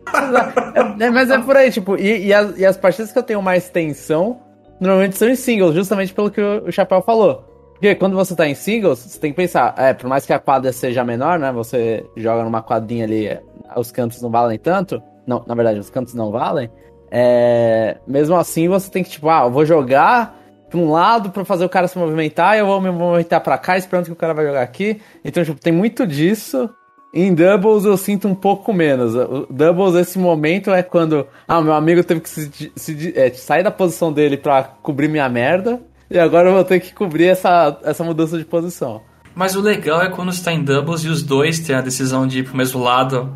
[0.09, 3.21] É, é, mas é por aí, tipo, e, e, as, e, as, partidas que eu
[3.21, 4.39] tenho mais tensão,
[4.79, 7.45] normalmente são em singles, justamente pelo que o, o Chapéu falou.
[7.73, 10.39] Porque quando você tá em singles, você tem que pensar, é, por mais que a
[10.39, 11.51] quadra seja menor, né?
[11.51, 13.39] Você joga numa quadrinha ali,
[13.75, 14.99] os cantos não valem tanto.
[15.27, 16.71] Não, na verdade, os cantos não valem.
[17.11, 20.38] É, mesmo assim, você tem que, tipo, ah, eu vou jogar
[20.69, 23.57] pra um lado para fazer o cara se movimentar, e eu vou me movimentar para
[23.57, 25.01] cá esperando que o cara vai jogar aqui.
[25.23, 26.69] Então, tipo, tem muito disso.
[27.11, 29.15] Em doubles eu sinto um pouco menos.
[29.15, 31.25] O doubles, esse momento é quando.
[31.47, 35.27] Ah, meu amigo teve que se, se é, sair da posição dele pra cobrir minha
[35.27, 35.81] merda.
[36.09, 39.01] E agora eu vou ter que cobrir essa, essa mudança de posição.
[39.35, 42.39] Mas o legal é quando está em doubles e os dois têm a decisão de
[42.39, 43.33] ir pro mesmo lado.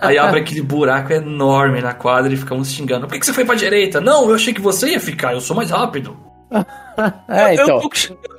[0.00, 3.06] Aí abre aquele buraco enorme na quadra e fica um xingando.
[3.06, 4.00] Por que, que você foi pra direita?
[4.00, 6.16] Não, eu achei que você ia ficar, eu sou mais rápido.
[7.28, 7.68] é, então.
[7.68, 7.90] eu, tô,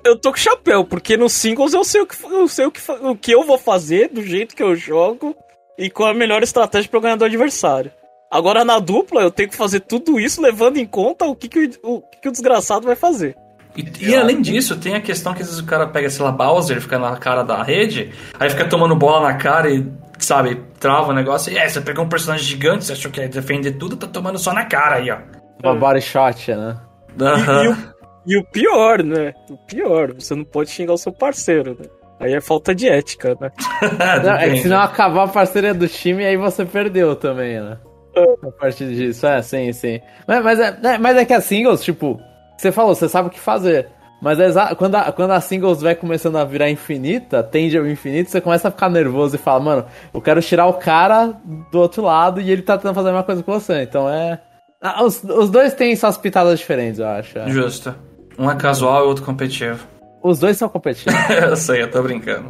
[0.03, 2.81] eu tô com chapéu, porque no singles eu sei, o que, eu sei o, que,
[2.91, 5.35] o que eu vou fazer, do jeito que eu jogo
[5.77, 7.91] e com a melhor estratégia para ganhar do adversário.
[8.29, 11.79] Agora na dupla eu tenho que fazer tudo isso levando em conta o que, que,
[11.83, 13.35] o, o, que o desgraçado vai fazer.
[13.75, 16.31] E, e, além disso, tem a questão que às vezes o cara pega, sei lá,
[16.31, 19.85] Bowser, fica na cara da rede, aí fica tomando bola na cara e,
[20.19, 21.53] sabe, trava o negócio.
[21.53, 24.37] E é, você pegou um personagem gigante, você achou que ia defender tudo, tá tomando
[24.37, 25.19] só na cara aí, ó.
[25.63, 26.77] Uma body shot, né?
[27.19, 27.63] Uhum.
[27.63, 27.77] E, e, o,
[28.25, 29.33] e, o, pior, né?
[29.49, 31.85] O pior, você não pode xingar o seu parceiro, né?
[32.19, 33.51] Aí é falta de ética, né?
[34.23, 37.77] não, é que se não acabar a parceria do time, aí você perdeu também, né?
[38.15, 38.47] É.
[38.47, 39.99] A partir disso, é, sim, sim.
[40.27, 42.19] Mas, mas, é, mas é que a singles, tipo,
[42.57, 43.87] você falou, você sabe o que fazer.
[44.21, 48.29] Mas é quando, a, quando a singles vai começando a virar infinita, tende ao infinito,
[48.29, 51.33] você começa a ficar nervoso e fala, mano, eu quero tirar o cara
[51.71, 53.81] do outro lado e ele tá tentando fazer a mesma coisa que você.
[53.81, 54.39] Então é.
[54.79, 57.39] Ah, os, os dois têm suas pitadas diferentes, eu acho.
[57.39, 57.49] É.
[57.49, 57.95] Justo.
[58.41, 59.87] Um é casual e o outro competitivo.
[60.23, 61.19] Os dois são competitivos.
[61.29, 62.49] eu sei, eu tô brincando.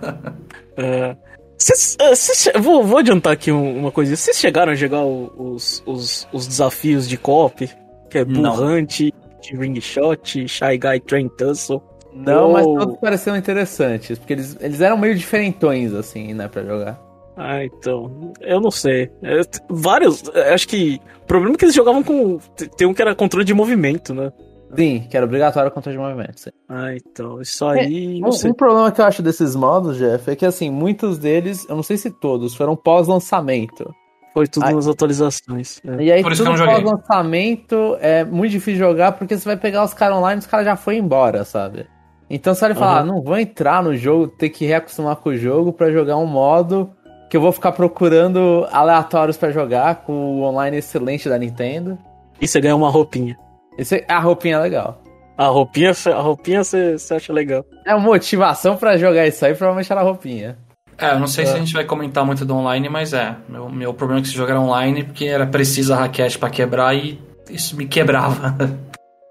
[0.74, 1.14] é,
[1.58, 4.16] cês, é, cês, vou, vou adiantar aqui uma coisa.
[4.16, 7.68] Vocês chegaram a jogar os, os, os desafios de co-op?
[8.08, 9.12] Que é burrante,
[9.52, 11.82] ring shot, Shy Guy Train Tussle?
[12.14, 16.98] Não, mas todos pareciam interessantes, porque eles, eles eram meio diferentões, assim, né, pra jogar.
[17.36, 18.32] Ah, então.
[18.40, 19.10] Eu não sei.
[19.22, 20.24] É, vários.
[20.34, 21.00] É, acho que.
[21.22, 22.38] O problema é que eles jogavam com.
[22.76, 24.32] Tem um que era controle de movimento, né?
[24.76, 26.40] Sim, que era obrigatório o controle de movimento.
[26.40, 26.50] Sim.
[26.68, 27.40] Ah, então.
[27.40, 28.20] Isso aí.
[28.20, 31.66] É, um, um, problema que eu acho desses modos, Jeff, é que assim, muitos deles,
[31.68, 33.94] eu não sei se todos, foram pós-lançamento.
[34.34, 35.80] Foi tudo aí, nas atualizações.
[35.84, 36.02] É.
[36.02, 40.16] E aí, Por tudo pós-lançamento é muito difícil jogar porque você vai pegar os caras
[40.18, 41.86] online e os caras já foram embora, sabe?
[42.30, 43.10] Então você vai falar, uhum.
[43.10, 46.26] ah, não vou entrar no jogo, ter que reacostumar com o jogo para jogar um
[46.26, 46.90] modo
[47.30, 51.98] que eu vou ficar procurando aleatórios para jogar com o online excelente da Nintendo.
[52.40, 53.36] E você ganha uma roupinha.
[53.78, 55.02] Esse, a roupinha é legal.
[55.36, 57.64] A roupinha, a roupinha você, você acha legal.
[57.86, 60.58] É uma motivação para jogar isso aí, provavelmente era a roupinha.
[60.98, 61.46] É, eu não sei é.
[61.46, 63.36] se a gente vai comentar muito do online, mas é.
[63.48, 66.50] Meu, meu problema é que esse jogo era online porque era preciso a raquete para
[66.50, 68.56] quebrar e isso me quebrava.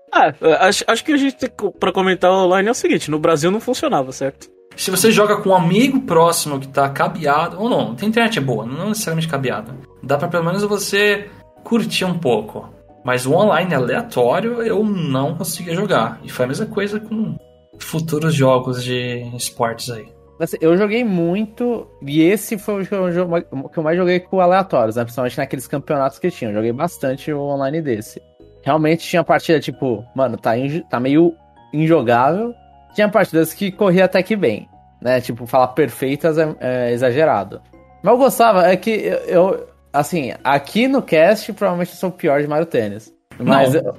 [0.09, 3.51] Ah, acho, acho que a gente tem pra comentar online é o seguinte: no Brasil
[3.51, 4.49] não funcionava, certo?
[4.75, 8.41] Se você joga com um amigo próximo que tá cabeado, ou não, a internet é
[8.41, 9.73] boa, não necessariamente cabeado.
[10.01, 11.29] Dá pra pelo menos você
[11.63, 12.69] curtir um pouco.
[13.07, 16.19] Mas o online aleatório eu não conseguia jogar.
[16.25, 17.37] E foi a mesma coisa com
[17.79, 20.09] futuros jogos de esportes aí.
[20.37, 25.03] Assim, eu joguei muito, e esse foi o que eu, mais joguei com aleatórios, né?
[25.05, 26.49] Principalmente naqueles campeonatos que tinha.
[26.49, 28.21] Eu joguei bastante o online desse.
[28.61, 30.51] Realmente tinha partida tipo, mano, tá,
[30.89, 31.33] tá meio
[31.73, 32.53] injogável,
[32.93, 34.67] tinha partidas que corria até que bem,
[35.01, 35.21] né?
[35.21, 37.61] Tipo, falar perfeitas é, é exagerado.
[38.03, 38.91] Mas eu gostava, é que
[39.27, 43.13] eu, assim, aqui no cast, provavelmente eu sou o pior de Mario Tênis.
[43.39, 43.73] Mas.
[43.73, 43.95] Não, eu,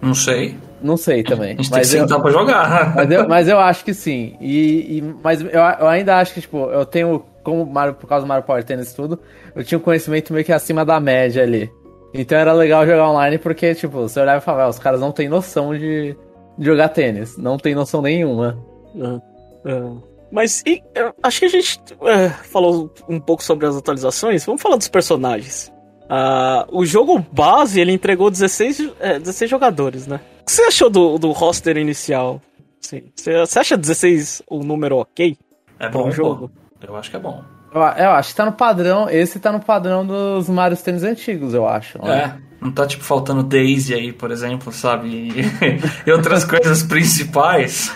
[0.00, 0.56] não sei.
[0.80, 1.54] Não sei também.
[1.54, 2.94] A gente mas tem que sentar eu, pra jogar.
[2.94, 4.36] Mas eu, mas eu acho que sim.
[4.40, 8.24] E, e mas eu, eu, ainda acho que, tipo, eu tenho, como Mario, por causa
[8.24, 9.18] do Mario Power Tennis e tudo,
[9.54, 11.70] eu tinha um conhecimento meio que acima da média ali.
[12.14, 15.12] Então era legal jogar online porque, tipo, você olhava e falava, ah, os caras não
[15.12, 16.16] têm noção de,
[16.58, 17.36] jogar tênis.
[17.36, 18.58] Não tem noção nenhuma.
[18.94, 19.20] Uhum.
[19.64, 20.02] Uhum.
[20.32, 20.82] Mas e,
[21.22, 24.44] acho que a gente uh, falou um pouco sobre as atualizações.
[24.46, 25.70] Vamos falar dos personagens.
[26.04, 30.20] Uh, o jogo base ele entregou 16, é, 16 jogadores, né?
[30.40, 32.40] O que você achou do, do roster inicial?
[32.80, 33.02] Sim.
[33.14, 35.36] Você, você acha 16 o número ok?
[35.78, 36.50] É bom o jogo?
[36.80, 37.44] Eu acho que é bom.
[37.72, 39.08] Eu, eu, acho que tá no padrão.
[39.10, 41.98] Esse tá no padrão dos Mario Tênis antigos, eu acho.
[42.06, 42.36] É.
[42.60, 45.08] Não tá, tipo, faltando Daisy aí, por exemplo, sabe?
[45.08, 45.32] E,
[46.06, 47.92] e outras coisas principais.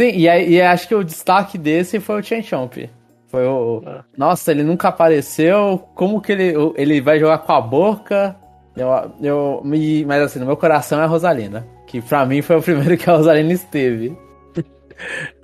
[0.00, 2.88] Sim, e, e acho que o destaque desse foi o Chen Chomp.
[3.26, 3.82] Foi o.
[3.84, 4.02] Ah.
[4.16, 5.86] Nossa, ele nunca apareceu.
[5.94, 8.34] Como que ele, ele vai jogar com a boca?
[8.74, 8.88] Eu,
[9.20, 11.66] eu, me, mas assim, no meu coração é a Rosalina.
[11.86, 14.16] Que pra mim foi o primeiro que a Rosalina esteve.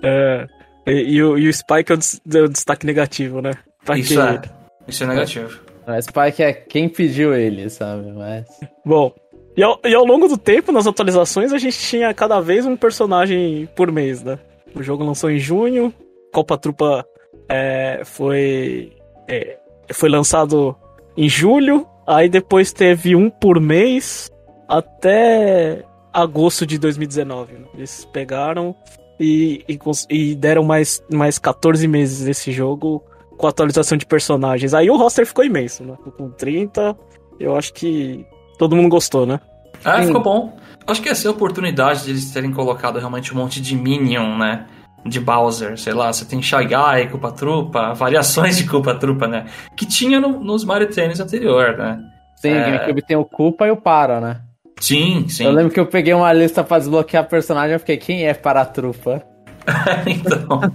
[0.01, 0.47] é,
[0.87, 3.51] e, e, o, e o Spike é o destaque negativo, né?
[3.85, 4.19] Pra Isso que...
[4.19, 4.41] é.
[4.87, 5.59] Isso é negativo.
[5.85, 8.11] O Spike é quem pediu ele, sabe?
[8.11, 8.47] Mas.
[8.83, 9.13] Bom.
[9.55, 12.75] E ao, e ao longo do tempo, nas atualizações, a gente tinha cada vez um
[12.75, 14.39] personagem por mês, né?
[14.75, 15.93] O jogo lançou em junho,
[16.33, 17.05] Copa Trupa
[17.49, 18.93] é, foi,
[19.27, 19.57] é,
[19.91, 20.75] foi lançado
[21.15, 24.29] em julho, aí depois teve um por mês
[24.67, 27.53] até agosto de 2019.
[27.53, 27.65] Né?
[27.75, 28.75] Eles pegaram
[29.19, 33.03] e, e, e, deram mais, mais 14 meses desse jogo
[33.37, 34.73] com atualização de personagens.
[34.73, 35.95] Aí o roster ficou imenso, né?
[36.17, 36.97] Com 30,
[37.39, 38.25] eu acho que
[38.57, 39.39] todo mundo gostou, né?
[39.83, 40.57] Ah, ficou bom.
[40.85, 44.37] Acho que essa é a oportunidade de eles terem colocado realmente um monte de Minion,
[44.37, 44.65] né?
[45.05, 49.45] de Bowser, sei lá, você tem Shy Guy, Culpa Trupa, variações de Culpa Trupa, né?
[49.75, 51.99] Que tinha no, nos Mario Tennis anterior, né?
[52.35, 52.71] Sim, é...
[52.71, 54.41] GameCube tem o Culpa e o Para, né?
[54.79, 55.45] Sim, sim.
[55.45, 59.23] Eu lembro que eu peguei uma lista pra desbloquear personagem e fiquei, quem é Paratrupa?
[60.05, 60.71] então.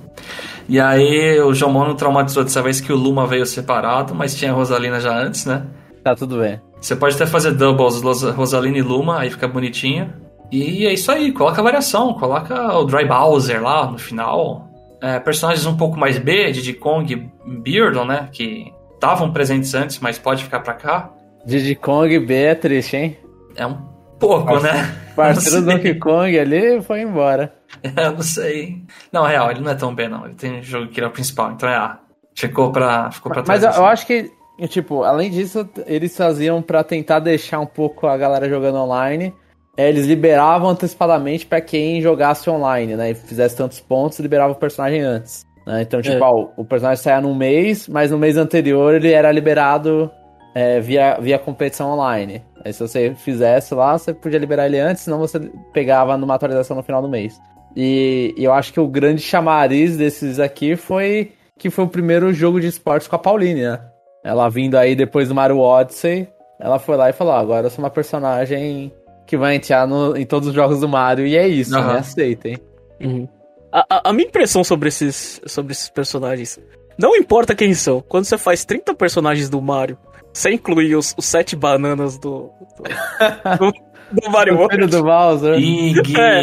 [0.68, 4.50] e aí o João Mono traumatizou dessa vez que o Luma veio separado, mas tinha
[4.50, 5.62] a Rosalina já antes, né?
[6.02, 6.60] Tá tudo bem.
[6.80, 8.02] Você pode até fazer doubles
[8.34, 10.12] Rosalina e Luma, aí fica bonitinho.
[10.50, 14.68] E é isso aí, coloca a variação, coloca o Dry Bowser lá no final.
[15.00, 18.28] É, personagens um pouco mais B, Diddy Kong e Beardon, né?
[18.30, 21.10] Que estavam presentes antes, mas pode ficar pra cá.
[21.46, 23.18] Diddy Kong B é triste, hein?
[23.56, 23.78] É um
[24.18, 24.96] pouco, Parceiro, né?
[25.16, 27.52] Parceiro do Donkey Kong ali foi embora.
[27.82, 28.84] É, não sei.
[29.10, 30.26] Não, real, ele não é tão B, não.
[30.26, 31.98] Ele tem jogo que ele é o principal, então é A.
[32.34, 33.62] Ficou pra, ficou pra trás.
[33.62, 34.30] Mas eu, eu acho que,
[34.68, 39.34] tipo, além disso, eles faziam pra tentar deixar um pouco a galera jogando online
[39.76, 43.10] é, eles liberavam antecipadamente para quem jogasse online, né?
[43.10, 45.46] E fizesse tantos pontos, liberava o personagem antes.
[45.66, 45.82] Né?
[45.82, 46.20] Então, tipo, é.
[46.20, 50.10] ó, o personagem saia num mês, mas no mês anterior ele era liberado
[50.54, 52.42] é, via, via competição online.
[52.64, 55.40] Aí se você fizesse lá, você podia liberar ele antes, senão você
[55.72, 57.40] pegava numa atualização no final do mês.
[57.74, 62.32] E, e eu acho que o grande chamariz desses aqui foi que foi o primeiro
[62.32, 63.80] jogo de esportes com a Pauline, né?
[64.24, 66.28] Ela vindo aí depois do Mario Odyssey,
[66.60, 68.92] ela foi lá e falou: agora eu sou uma personagem
[69.26, 71.86] que vai entrar no, em todos os jogos do Mario, e é isso, uhum.
[71.86, 71.98] né?
[71.98, 72.58] Aceitem.
[73.00, 73.28] Uhum.
[73.72, 76.60] A, a, a, minha impressão sobre esses, sobre esses personagens,
[76.98, 79.98] não importa quem são, quando você faz 30 personagens do Mario,
[80.32, 84.86] você inclui os, os sete bananas do, do, do, do Mario World.
[84.86, 85.54] do Bowser.
[85.58, 86.42] Iggy, é.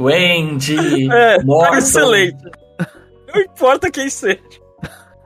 [0.00, 1.76] Wendy, é, Morton.
[1.76, 2.38] excelente.
[3.26, 4.40] Não importa quem seja.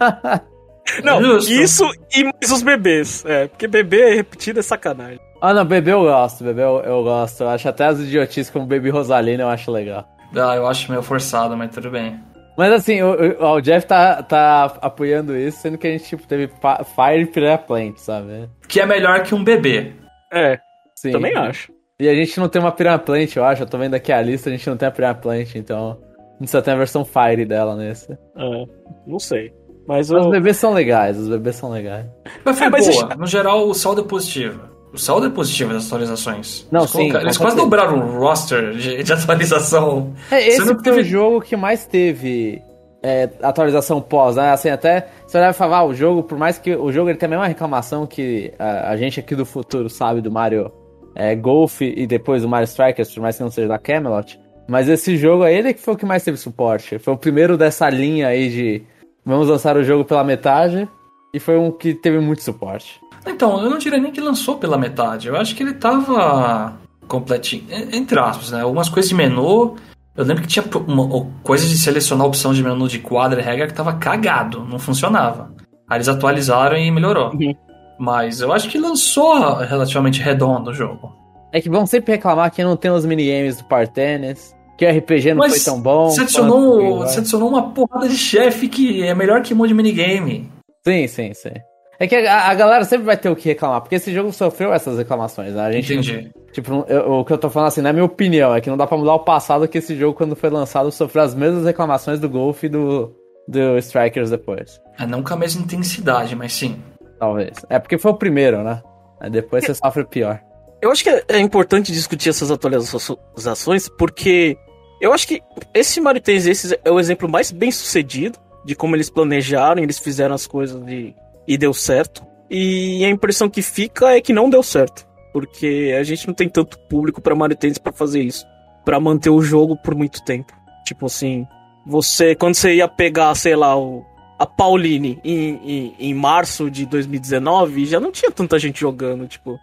[1.05, 1.53] Não, Justo.
[1.53, 3.24] isso e mais os bebês.
[3.24, 5.20] É, porque bebê repetido é sacanagem.
[5.41, 7.43] Ah, não, bebê eu gosto, bebê eu, eu gosto.
[7.43, 10.07] Eu acho até as idiotices como Baby Rosalina eu acho legal.
[10.37, 12.20] Ah, eu acho meio forçado, mas tudo bem.
[12.57, 16.26] Mas assim, o, o, o Jeff tá, tá apoiando isso, sendo que a gente tipo,
[16.26, 16.49] teve
[16.95, 18.49] Fire Piranha Plant, sabe?
[18.68, 19.93] Que é melhor que um bebê.
[20.33, 20.59] É,
[20.95, 21.12] Sim.
[21.12, 21.72] também acho.
[21.99, 23.62] E a gente não tem uma Piranha Plant, eu acho.
[23.62, 25.99] Eu tô vendo aqui a lista, a gente não tem a Piranha Plant, então.
[26.37, 28.12] A gente só tem a versão Fire dela nesse.
[28.12, 28.64] É,
[29.07, 29.53] não sei.
[29.87, 30.16] Mas o...
[30.16, 32.07] Os bebês são legais, os bebês são legais.
[32.45, 33.16] Mas foi é, mas boa.
[33.16, 34.61] No geral, o saldo é positivo.
[34.93, 36.66] O saldo é positivo das atualizações.
[36.70, 37.16] Não, eles sim.
[37.16, 40.12] eles quase dobraram o roster de, de atualização.
[40.30, 41.01] É, esse foi teve...
[41.01, 42.62] o jogo que mais teve
[43.03, 44.51] é, atualização pós, né?
[44.51, 47.26] Assim, até você vai falar, ah, o jogo, por mais que o jogo ele tem
[47.26, 50.70] a mesma reclamação que a, a gente aqui do futuro sabe do Mario
[51.14, 54.39] é, Golf e depois do Mario Strikers, por mais que não seja da Camelot.
[54.68, 56.99] Mas esse jogo aí, ele que foi o que mais teve suporte.
[56.99, 58.83] Foi o primeiro dessa linha aí de
[59.24, 60.88] vamos lançar o jogo pela metade
[61.32, 63.00] e foi um que teve muito suporte.
[63.26, 65.28] Então, eu não diria nem que lançou pela metade.
[65.28, 66.74] Eu acho que ele tava
[67.06, 68.62] completinho, entre aspas, né?
[68.62, 69.76] Algumas coisas de menu.
[70.14, 73.44] Eu lembro que tinha uma, coisas de selecionar a opção de menu de quadra e
[73.44, 75.54] regra que tava cagado, não funcionava.
[75.88, 77.30] Aí eles atualizaram e melhorou.
[77.32, 77.54] Uhum.
[77.98, 81.12] Mas eu acho que lançou relativamente redondo o jogo.
[81.52, 85.30] É que vão sempre reclamar que não tem os minigames do Partennis, que o RPG
[85.30, 86.10] não Mas foi tão bom.
[86.10, 89.74] Você adicionou, você adicionou uma porrada de chefe que é melhor que um monte de
[89.74, 90.50] minigame.
[90.84, 91.52] Sim, sim, sim.
[91.98, 94.72] É que a, a, galera sempre vai ter o que reclamar, porque esse jogo sofreu
[94.72, 95.62] essas reclamações, né?
[95.62, 96.32] A gente, Entendi.
[96.52, 98.88] Tipo, eu, o que eu tô falando assim, na minha opinião, é que não dá
[98.88, 102.28] pra mudar o passado que esse jogo, quando foi lançado, sofreu as mesmas reclamações do
[102.28, 103.14] Golf e do,
[103.46, 104.80] do Strikers depois.
[104.98, 106.76] É, não com a mesma intensidade, mas sim.
[107.20, 107.52] Talvez.
[107.70, 108.82] É porque foi o primeiro, né?
[109.20, 110.40] Aí depois você sofre pior.
[110.83, 114.57] Eu acho que é importante discutir essas atualizações, porque
[115.01, 115.41] eu acho que
[115.72, 120.35] esse Mario esse é o exemplo mais bem sucedido de como eles planejaram, eles fizeram
[120.35, 121.14] as coisas de
[121.47, 122.24] e deu certo.
[122.51, 125.07] E a impressão que fica é que não deu certo.
[125.33, 128.45] Porque a gente não tem tanto público para Mario Tennis pra fazer isso.
[128.85, 130.53] para manter o jogo por muito tempo.
[130.85, 131.47] Tipo assim,
[131.87, 134.05] você, quando você ia pegar, sei lá, o,
[134.37, 139.59] a Pauline em, em, em, março de 2019, já não tinha tanta gente jogando, tipo,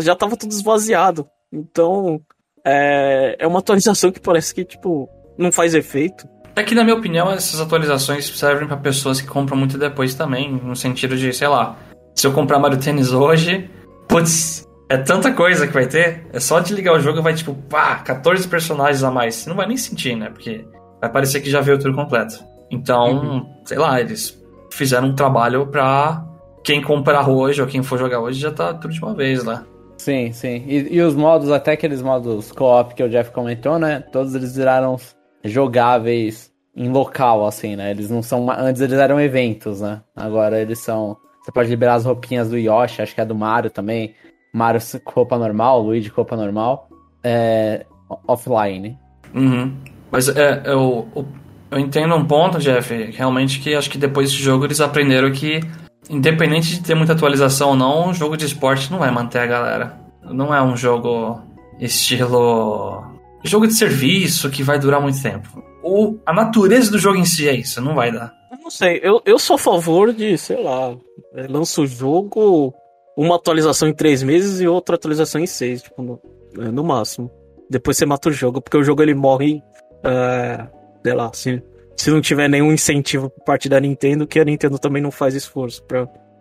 [0.00, 1.28] já tava tudo esvaziado.
[1.52, 2.20] Então,
[2.64, 6.26] é, é uma atualização que parece que, tipo, não faz efeito.
[6.54, 10.52] É que, na minha opinião, essas atualizações servem para pessoas que compram muito depois também,
[10.52, 11.76] no sentido de, sei lá,
[12.14, 13.70] se eu comprar Mario Tennis hoje,
[14.08, 17.54] putz, é tanta coisa que vai ter, é só de ligar o jogo vai, tipo,
[17.54, 19.36] pá, 14 personagens a mais.
[19.36, 20.28] Você não vai nem sentir, né?
[20.28, 20.66] Porque
[21.00, 22.44] vai parecer que já veio tudo completo.
[22.70, 23.46] Então, uhum.
[23.64, 24.38] sei lá, eles
[24.70, 26.22] fizeram um trabalho pra
[26.62, 29.64] quem comprar hoje ou quem for jogar hoje já tá tudo de uma vez lá.
[30.02, 30.64] Sim, sim.
[30.66, 34.00] E, e os modos, até aqueles modos co-op que o Jeff comentou, né?
[34.10, 34.96] Todos eles viraram
[35.44, 37.92] jogáveis em local, assim, né?
[37.92, 38.50] Eles não são.
[38.50, 40.00] Antes eles eram eventos, né?
[40.16, 41.16] Agora eles são.
[41.40, 44.16] Você pode liberar as roupinhas do Yoshi, acho que é do Mario também.
[44.52, 46.88] Mario com roupa normal, Luigi com roupa normal.
[47.22, 47.86] É,
[48.26, 48.98] offline.
[49.32, 49.72] Uhum.
[50.10, 51.06] Mas é, eu,
[51.70, 55.60] eu, entendo um ponto, Jeff, realmente que acho que depois desse jogo eles aprenderam que,
[56.08, 59.46] independente de ter muita atualização ou não, um jogo de esporte não vai manter a
[59.46, 59.98] galera.
[60.22, 61.40] Não é um jogo
[61.80, 63.04] estilo.
[63.44, 65.62] jogo de serviço que vai durar muito tempo.
[65.82, 68.32] O, a natureza do jogo em si é isso, não vai dar.
[68.62, 70.94] Não sei, eu, eu sou a favor de, sei lá,
[71.34, 72.72] é, lança o jogo,
[73.16, 76.20] uma atualização em três meses e outra atualização em seis, tipo, no,
[76.58, 77.30] é, no máximo.
[77.68, 79.60] Depois você mata o jogo, porque o jogo ele morre
[80.04, 80.66] é,
[81.02, 81.62] sei lá, se,
[81.96, 85.34] se não tiver nenhum incentivo por parte da Nintendo, que a Nintendo também não faz
[85.34, 85.84] esforço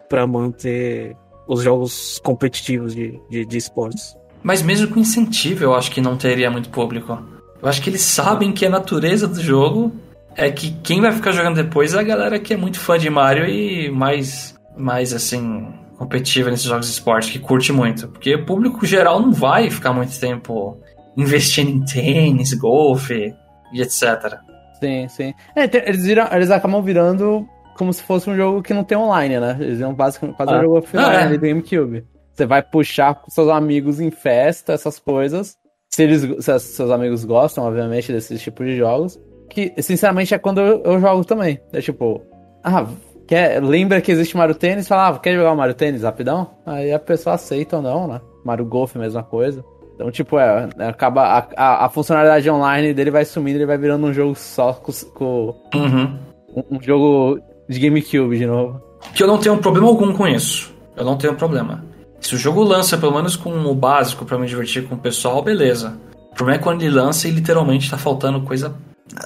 [0.10, 1.16] para manter
[1.47, 4.16] os jogos competitivos de, de, de esportes.
[4.43, 7.18] Mas mesmo com incentivo, eu acho que não teria muito público.
[7.62, 9.91] Eu acho que eles sabem que a natureza do jogo
[10.36, 13.10] é que quem vai ficar jogando depois é a galera que é muito fã de
[13.10, 18.08] Mario e mais, mais assim, competitiva nesses jogos de esporte, que curte muito.
[18.08, 20.80] Porque o público geral não vai ficar muito tempo
[21.16, 23.34] investindo em tênis, golfe,
[23.74, 24.39] e etc.
[24.82, 25.34] Sim, sim.
[25.56, 29.40] É, eles, viram, eles acabam virando como se fosse um jogo que não tem online,
[29.40, 29.58] né?
[29.60, 30.58] Eles iam basicamente fazer ah.
[30.58, 31.30] um jogo offline ah, é.
[31.30, 32.06] do GameCube.
[32.34, 35.56] Você vai puxar com seus amigos em festa, essas coisas.
[35.90, 39.20] Se, eles, se seus amigos gostam, obviamente, desses tipos de jogos.
[39.50, 41.60] Que, sinceramente, é quando eu, eu jogo também.
[41.74, 42.22] É tipo,
[42.64, 42.88] ah,
[43.28, 44.88] quer, lembra que existe Mario Tênis?
[44.88, 46.56] Falava, ah, quer jogar o Mario Tênis rapidão?
[46.66, 48.22] Aí a pessoa aceita ou não, né?
[48.44, 49.64] Mario Golf, mesma coisa.
[50.02, 54.08] Então, tipo, é, acaba a, a, a, funcionalidade online dele vai sumindo, ele vai virando
[54.08, 56.18] um jogo só com, com uhum.
[56.56, 57.39] um, um, jogo
[57.70, 58.82] de GameCube de novo.
[59.14, 60.74] Que eu não tenho problema algum com isso.
[60.97, 61.86] Eu não tenho problema.
[62.20, 65.43] Se o jogo lança pelo menos com o básico para me divertir com o pessoal,
[65.43, 65.99] beleza.
[66.32, 68.76] O problema é quando ele lança e literalmente tá faltando coisa.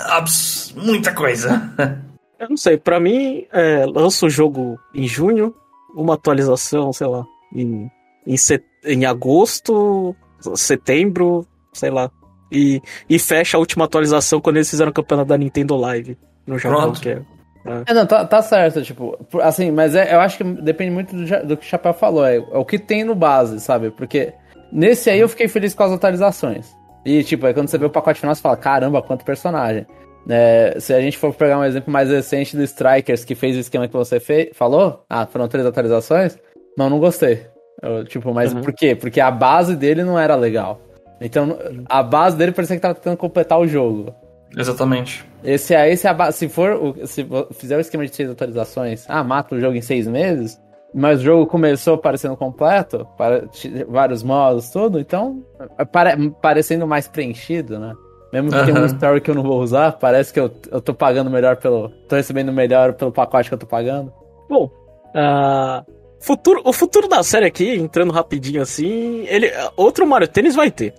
[0.10, 0.76] Abs...
[0.76, 1.72] muita coisa.
[2.38, 5.56] eu não sei, para mim, é, lança o jogo em junho,
[5.96, 7.24] uma atualização, sei lá,
[7.56, 7.90] em,
[8.28, 8.62] em, set...
[8.84, 10.14] em agosto,
[10.56, 12.10] setembro, sei lá.
[12.52, 16.60] E, e fecha a última atualização quando eles fizeram o campeonato da Nintendo Live no
[16.60, 17.22] Japão, que é.
[17.66, 17.92] É.
[17.92, 21.48] é, não, tá, tá certo, tipo, assim, mas é, eu acho que depende muito do,
[21.48, 23.90] do que o Chapéu falou, é, é, o que tem no base, sabe?
[23.90, 24.34] Porque
[24.72, 26.76] nesse aí eu fiquei feliz com as atualizações.
[27.04, 29.86] E, tipo, aí quando você vê o pacote final, você fala, caramba, quanto personagem.
[30.30, 33.60] É, se a gente for pegar um exemplo mais recente do Strikers, que fez o
[33.60, 36.38] esquema que você fez, falou, ah, foram três atualizações,
[36.78, 37.48] não, não gostei.
[37.86, 38.62] Eu, tipo, mas uhum.
[38.62, 38.96] por quê?
[38.96, 40.82] Porque a base dele não era legal.
[41.22, 41.58] Então,
[41.88, 44.14] a base dele parecia que tava tentando completar o jogo.
[44.58, 45.26] Exatamente.
[45.44, 49.24] Esse aí, se, a base, se for, se fizer o esquema de seis atualizações, ah,
[49.24, 50.60] mata o jogo em seis meses,
[50.94, 53.44] mas o jogo começou parecendo completo, para,
[53.88, 55.44] vários modos, tudo, então,
[55.92, 57.94] pare, parecendo mais preenchido, né?
[58.34, 58.66] Mesmo que uhum.
[58.66, 61.58] tenha um story que eu não vou usar, parece que eu, eu tô pagando melhor
[61.58, 61.90] pelo.
[62.10, 64.12] tô recebendo melhor pelo pacote que eu tô pagando.
[64.50, 64.70] Bom,
[65.16, 65.86] uh,
[66.26, 69.48] Futuro, o futuro da série aqui, entrando rapidinho assim, ele
[69.78, 70.96] outro Mario Tênis vai ter.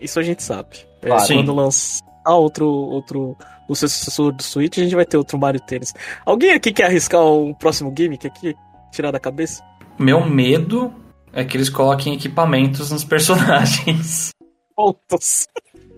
[0.00, 0.68] Isso a gente sabe.
[1.02, 1.26] É, claro.
[1.26, 3.36] Quando lançar outro, outro
[3.68, 5.92] o sucessor do Switch, a gente vai ter outro Mario Tênis.
[6.24, 8.54] Alguém aqui quer arriscar um próximo gimmick aqui?
[8.92, 9.64] Tirar da cabeça?
[9.98, 10.94] Meu medo
[11.32, 14.30] é que eles coloquem equipamentos nos personagens.
[14.76, 15.48] Pontos.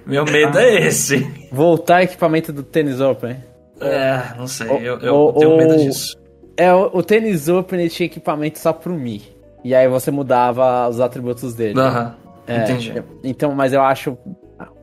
[0.06, 1.18] Meu medo é esse.
[1.52, 3.36] Voltar equipamento do Tênis Open.
[3.78, 4.68] É, não sei.
[4.68, 6.19] eu, eu tenho medo disso.
[6.60, 9.22] É, o, o tênis Open tinha equipamento só pro Mi.
[9.64, 11.80] E aí você mudava os atributos dele.
[11.80, 12.14] Aham,
[12.46, 13.02] é, entendi.
[13.24, 14.18] Então, mas eu acho.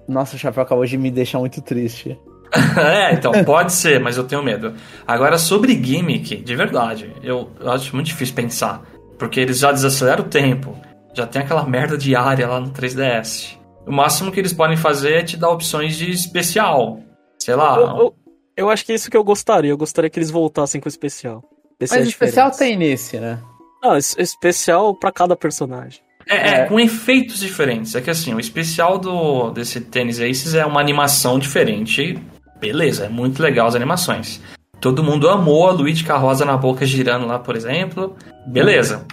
[0.08, 2.20] Nossa, o chapéu acabou de me deixar muito triste.
[2.82, 4.74] é, então, pode ser, mas eu tenho medo.
[5.06, 8.82] Agora, sobre gimmick, de verdade, eu, eu acho muito difícil pensar.
[9.20, 10.76] Porque eles já desaceleram o tempo.
[11.14, 13.56] Já tem aquela merda de área lá no 3DS.
[13.86, 17.02] O máximo que eles podem fazer é te dar opções de especial.
[17.38, 17.78] Sei lá.
[17.78, 18.16] Eu, eu,
[18.58, 19.70] eu acho que é isso que eu gostaria.
[19.70, 21.44] Eu gostaria que eles voltassem com o especial.
[21.80, 23.40] Esse Mas é especial tem nesse, né?
[23.84, 26.02] Não, especial para cada personagem.
[26.28, 27.96] É, é, é, com efeitos diferentes.
[27.96, 32.20] É que assim, o especial do desse Tennis Aces é uma animação diferente.
[32.60, 34.42] Beleza, é muito legal as animações.
[34.82, 38.16] Todo mundo amou a Luigi Carroza na boca girando lá, por exemplo.
[38.48, 39.06] Beleza.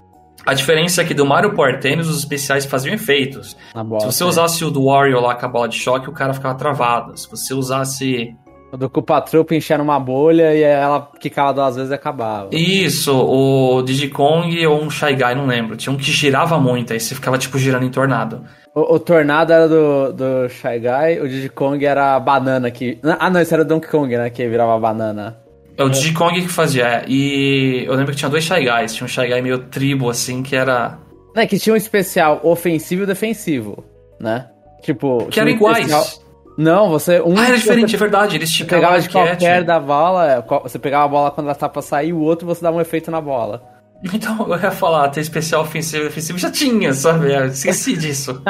[0.44, 3.56] A diferença é que do Mario Power Tennis os especiais faziam efeitos.
[3.74, 6.34] Bola, Se você usasse o do Wario lá com a bola de choque, o cara
[6.34, 7.16] ficava travado.
[7.16, 8.36] Se você usasse
[8.76, 12.48] do Culpa Trupa encher numa bolha e ela quicava duas vezes e acabava.
[12.52, 15.76] Isso, o Digikong ou um Shy Guy, não lembro.
[15.76, 18.44] Tinha um que girava muito, aí você ficava tipo girando em tornado.
[18.74, 22.98] O, o tornado era do, do Shy Guy, o Digikong era a banana que.
[23.02, 24.30] Ah não, esse era o Donkey Kong, né?
[24.30, 25.38] Que virava banana.
[25.76, 27.04] É o Digikong que fazia, é.
[27.08, 28.94] E eu lembro que tinha dois Shy Guys.
[28.94, 30.98] Tinha um Shy Guy meio tribo, assim, que era.
[31.34, 33.84] É, que tinha um especial ofensivo e defensivo,
[34.20, 34.48] né?
[34.82, 35.26] Tipo.
[35.26, 35.86] Que eram iguais.
[35.86, 36.23] Especial...
[36.56, 37.20] Não, você.
[37.20, 38.36] Um ah, era diferente, você, é verdade.
[38.36, 41.68] Eles te pegava de qualquer da bola, é, você pegava a bola quando ela tá
[41.68, 43.62] pra sair, o outro você dava um efeito na bola.
[44.12, 47.32] Então, eu ia falar, ter especial ofensivo e defensivo já tinha, sabe?
[47.32, 48.42] Eu esqueci disso.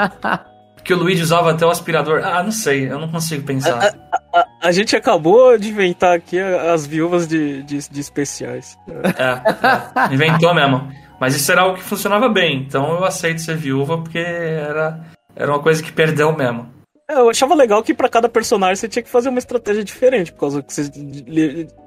[0.83, 2.23] que o Luigi usava até o aspirador.
[2.25, 3.95] Ah, não sei, eu não consigo pensar.
[4.33, 8.77] A, a, a gente acabou de inventar aqui as viúvas de, de, de especiais.
[8.89, 10.89] É, é, inventou mesmo.
[11.21, 15.01] Mas isso era algo que funcionava bem, então eu aceito ser viúva porque era,
[15.37, 16.74] era uma coisa que perdeu mesmo.
[17.09, 20.33] É, eu achava legal que para cada personagem você tinha que fazer uma estratégia diferente,
[20.33, 20.91] por causa que você,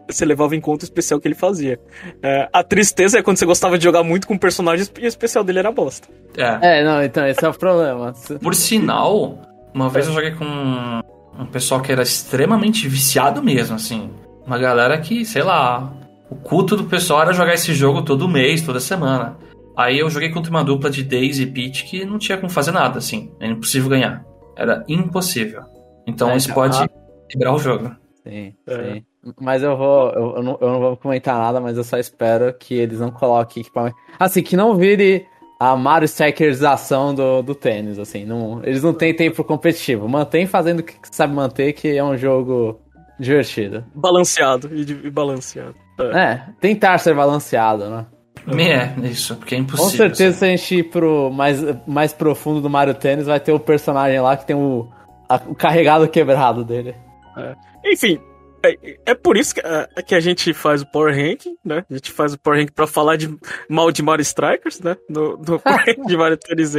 [0.08, 1.80] você levava em conta o especial que ele fazia.
[2.22, 5.08] É, a tristeza é quando você gostava de jogar muito com um personagem e o
[5.08, 6.08] especial dele era bosta.
[6.38, 8.14] É, é não, então esse é o problema.
[8.42, 9.40] Por sinal,
[9.74, 14.12] uma vez eu joguei com um pessoal que era extremamente viciado mesmo, assim.
[14.46, 15.94] Uma galera que, sei lá,
[16.30, 19.36] o culto do pessoal era jogar esse jogo todo mês, toda semana.
[19.76, 22.72] Aí eu joguei contra uma dupla de Daisy e Peach que não tinha como fazer
[22.72, 23.32] nada, assim.
[23.40, 24.27] É impossível ganhar.
[24.58, 25.64] Era impossível.
[26.06, 26.90] Então é, isso pode ah.
[27.30, 27.96] quebrar o jogo.
[28.24, 28.94] Sim, é.
[28.94, 29.06] sim.
[29.40, 30.10] Mas eu vou.
[30.12, 33.12] Eu, eu, não, eu não vou comentar nada, mas eu só espero que eles não
[33.12, 33.96] coloquem equipamento.
[34.18, 35.26] Assim, que não vire
[35.60, 38.26] a Mario Strikerização do, do tênis, assim.
[38.26, 40.08] Não, eles não têm tempo competitivo.
[40.08, 42.80] Mantém fazendo o que sabe manter, que é um jogo
[43.20, 43.84] divertido.
[43.94, 45.76] Balanceado e, e balanceado.
[46.00, 46.20] É.
[46.20, 48.06] é, tentar ser balanceado, né?
[48.48, 49.90] É, isso, porque é impossível.
[49.90, 50.40] Com certeza, assim.
[50.40, 54.20] se a gente ir pro mais, mais profundo do Mario Tennis, vai ter o personagem
[54.20, 54.88] lá que tem o,
[55.28, 56.96] a, o carregado quebrado dele.
[57.38, 57.56] É.
[57.86, 58.20] Enfim,
[58.64, 61.86] é, é, por isso que a, é, que a gente faz o Power Ranking, né?
[61.90, 63.38] A gente faz o Power Ranking pra falar de,
[63.70, 64.96] mal de Mario Strikers, né?
[65.14, 66.74] Power Ranking de Mario Tennis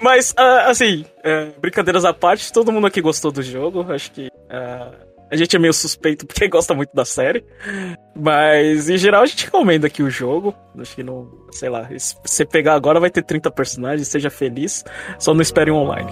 [0.00, 3.86] Mas, uh, assim, uh, brincadeiras à parte, todo mundo aqui gostou do jogo.
[3.90, 7.44] Acho que uh, a gente é meio suspeito porque gosta muito da série.
[8.14, 10.54] Mas, em geral, a gente recomenda aqui o jogo.
[10.78, 11.30] Acho que não.
[11.50, 11.88] Sei lá.
[11.98, 14.08] Se você pegar agora, vai ter 30 personagens.
[14.08, 14.84] Seja feliz.
[15.18, 16.10] Só não espere um online.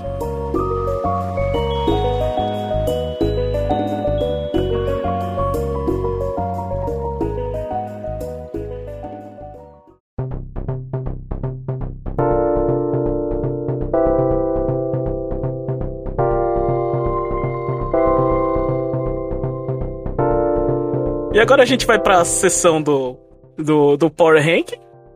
[21.45, 23.17] Agora a gente vai pra sessão do,
[23.57, 24.73] do, do Power Rank,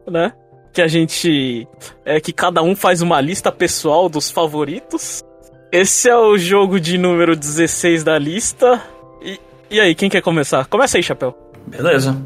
[0.07, 0.33] né?
[0.73, 1.67] Que a gente.
[2.05, 5.25] É que cada um faz uma lista pessoal dos favoritos.
[5.73, 8.81] Esse é o jogo de número 16 da lista.
[9.23, 10.67] E, e aí, quem quer começar?
[10.67, 11.35] Começa aí, Chapéu.
[11.67, 12.17] Beleza.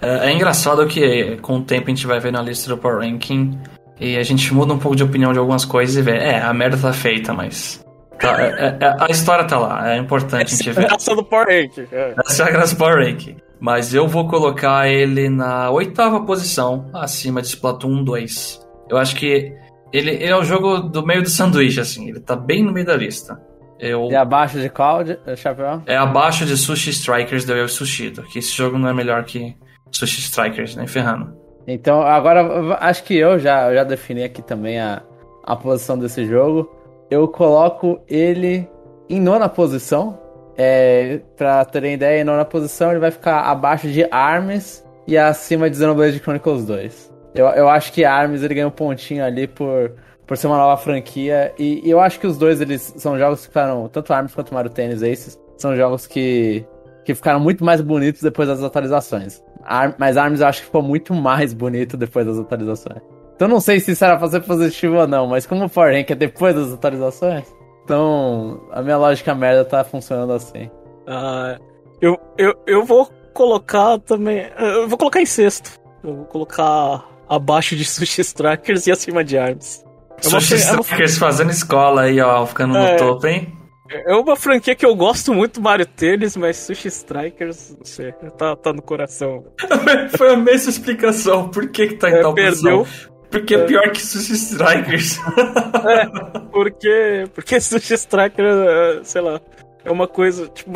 [0.00, 2.98] É, é engraçado que com o tempo a gente vai ver na lista do Power
[2.98, 3.58] Ranking
[4.00, 6.52] e a gente muda um pouco de opinião de algumas coisas e vê, é, a
[6.52, 7.80] merda tá feita, mas
[8.22, 10.82] Tá, é, é, é, a história tá lá, é importante Essa a gente ver.
[10.82, 11.88] É a graça do Power Rank.
[11.90, 12.14] É.
[12.24, 13.36] Essa é a graça do Power Rank.
[13.62, 18.60] Mas eu vou colocar ele na oitava posição, acima de Splatoon 2.
[18.90, 19.54] Eu acho que
[19.92, 22.08] ele, ele é o jogo do meio do sanduíche, assim.
[22.08, 23.40] Ele tá bem no meio da lista.
[23.78, 24.10] Eu...
[24.10, 25.80] É abaixo de qual, de, Chapéu?
[25.86, 28.22] É abaixo de Sushi Strikers do Eu Sushido.
[28.24, 29.56] Que esse jogo não é melhor que
[29.92, 31.32] Sushi Strikers, nem ferrando.
[31.66, 35.02] Então, agora, acho que eu já, eu já defini aqui também a,
[35.44, 36.68] a posição desse jogo
[37.12, 38.66] eu coloco ele
[39.08, 40.18] em nona posição.
[40.56, 45.70] É, pra terem ideia, em nona posição ele vai ficar abaixo de Arms e acima
[45.70, 47.12] de Xenoblade Chronicles 2.
[47.34, 49.92] Eu, eu acho que Arms ele ganha um pontinho ali por,
[50.26, 51.52] por ser uma nova franquia.
[51.58, 54.52] E, e, eu acho que os dois eles são jogos que ficaram, tanto Arms quanto
[54.52, 56.64] Mario Tennis Aces, são jogos que,
[57.04, 59.42] que ficaram muito mais bonitos depois das atualizações.
[59.64, 63.00] Ar, mas Arms eu acho que ficou muito mais bonito depois das atualizações.
[63.34, 65.94] Então não sei se isso era pra ser positivo ou não, mas como o Power
[65.94, 67.44] Rank é depois das atualizações,
[67.84, 70.70] então a minha lógica merda tá funcionando assim.
[71.06, 71.58] Ah,
[72.00, 74.50] eu, eu, eu vou colocar também.
[74.58, 75.80] Eu vou colocar em sexto.
[76.02, 79.84] Eu vou colocar abaixo de Sushi Strikers e acima de Arms.
[80.18, 83.52] É Sushi Strikers fazendo escola aí, ó, ficando é, no topo, hein?
[83.90, 88.56] É uma franquia que eu gosto muito, Mario Tênis, mas Sushi Strikers, não sei, tá,
[88.56, 89.44] tá no coração.
[90.16, 91.48] Foi a mesma explicação.
[91.50, 93.11] Por que que tá em é, tal perdeu, posição?
[93.32, 95.18] Porque é pior que Sushi Strikers.
[95.88, 96.06] é,
[96.52, 99.40] porque, porque Sushi Strikers, é, sei lá,
[99.84, 100.46] é uma coisa.
[100.48, 100.70] Tipo,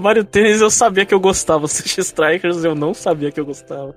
[0.00, 3.94] Mario Tênis eu sabia que eu gostava, Sushi Strikers eu não sabia que eu gostava.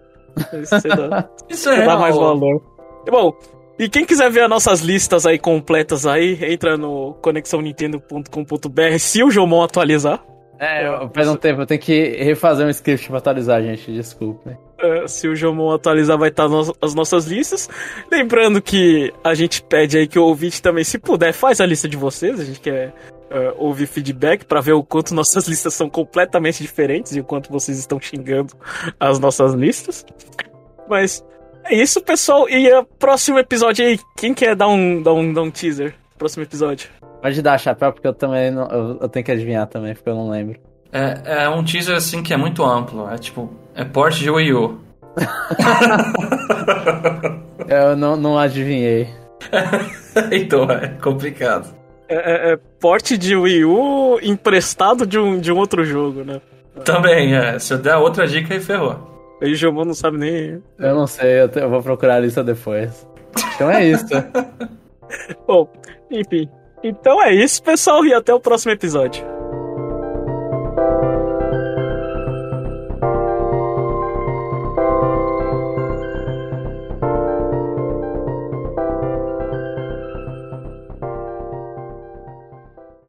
[0.53, 2.61] Isso, dá, Isso é dá mais valor.
[3.09, 3.33] Bom,
[3.77, 9.29] e quem quiser ver as nossas listas aí completas aí, entra no conexãonintendo.com.br se o
[9.29, 10.23] Jomon atualizar.
[10.59, 14.57] É, eu, perdão tempo, eu tenho que refazer um script pra atualizar, gente, desculpa.
[14.81, 17.69] É, se o Jomon atualizar, vai estar no, as nossas listas.
[18.11, 21.87] Lembrando que a gente pede aí que o ouvinte também, se puder, faz a lista
[21.87, 25.89] de vocês, a gente quer uh, ouvir feedback para ver o quanto nossas listas são
[25.89, 28.53] completamente diferentes e o quanto vocês estão xingando
[28.99, 30.03] as nossas listas.
[30.89, 31.23] Mas
[31.63, 32.49] é isso, pessoal.
[32.49, 35.93] E o próximo episódio aí, quem quer dar um, dar um, dar um teaser?
[36.17, 36.89] Próximo episódio.
[37.21, 40.15] Pode dar, chapéu, porque eu também não, eu, eu, tenho que adivinhar também, porque eu
[40.15, 40.59] não lembro.
[40.91, 43.09] É, é um teaser assim que é muito amplo.
[43.09, 44.79] É tipo, é porte de Wii U.
[47.67, 49.09] eu não, não adivinhei.
[50.31, 51.73] então, é complicado.
[52.07, 56.41] É, é, é, porte de Wii U emprestado de um, de um outro jogo, né?
[56.83, 57.57] Também, é.
[57.57, 59.09] Se eu der outra dica, aí ferrou.
[59.41, 60.61] Aí o Jomon não sabe nem.
[60.77, 63.07] Eu não sei, eu, te, eu vou procurar a lista depois.
[63.55, 64.05] Então é isso.
[65.47, 65.67] Bom,
[66.11, 66.47] enfim.
[66.83, 69.30] Então é isso, pessoal, e até o próximo episódio.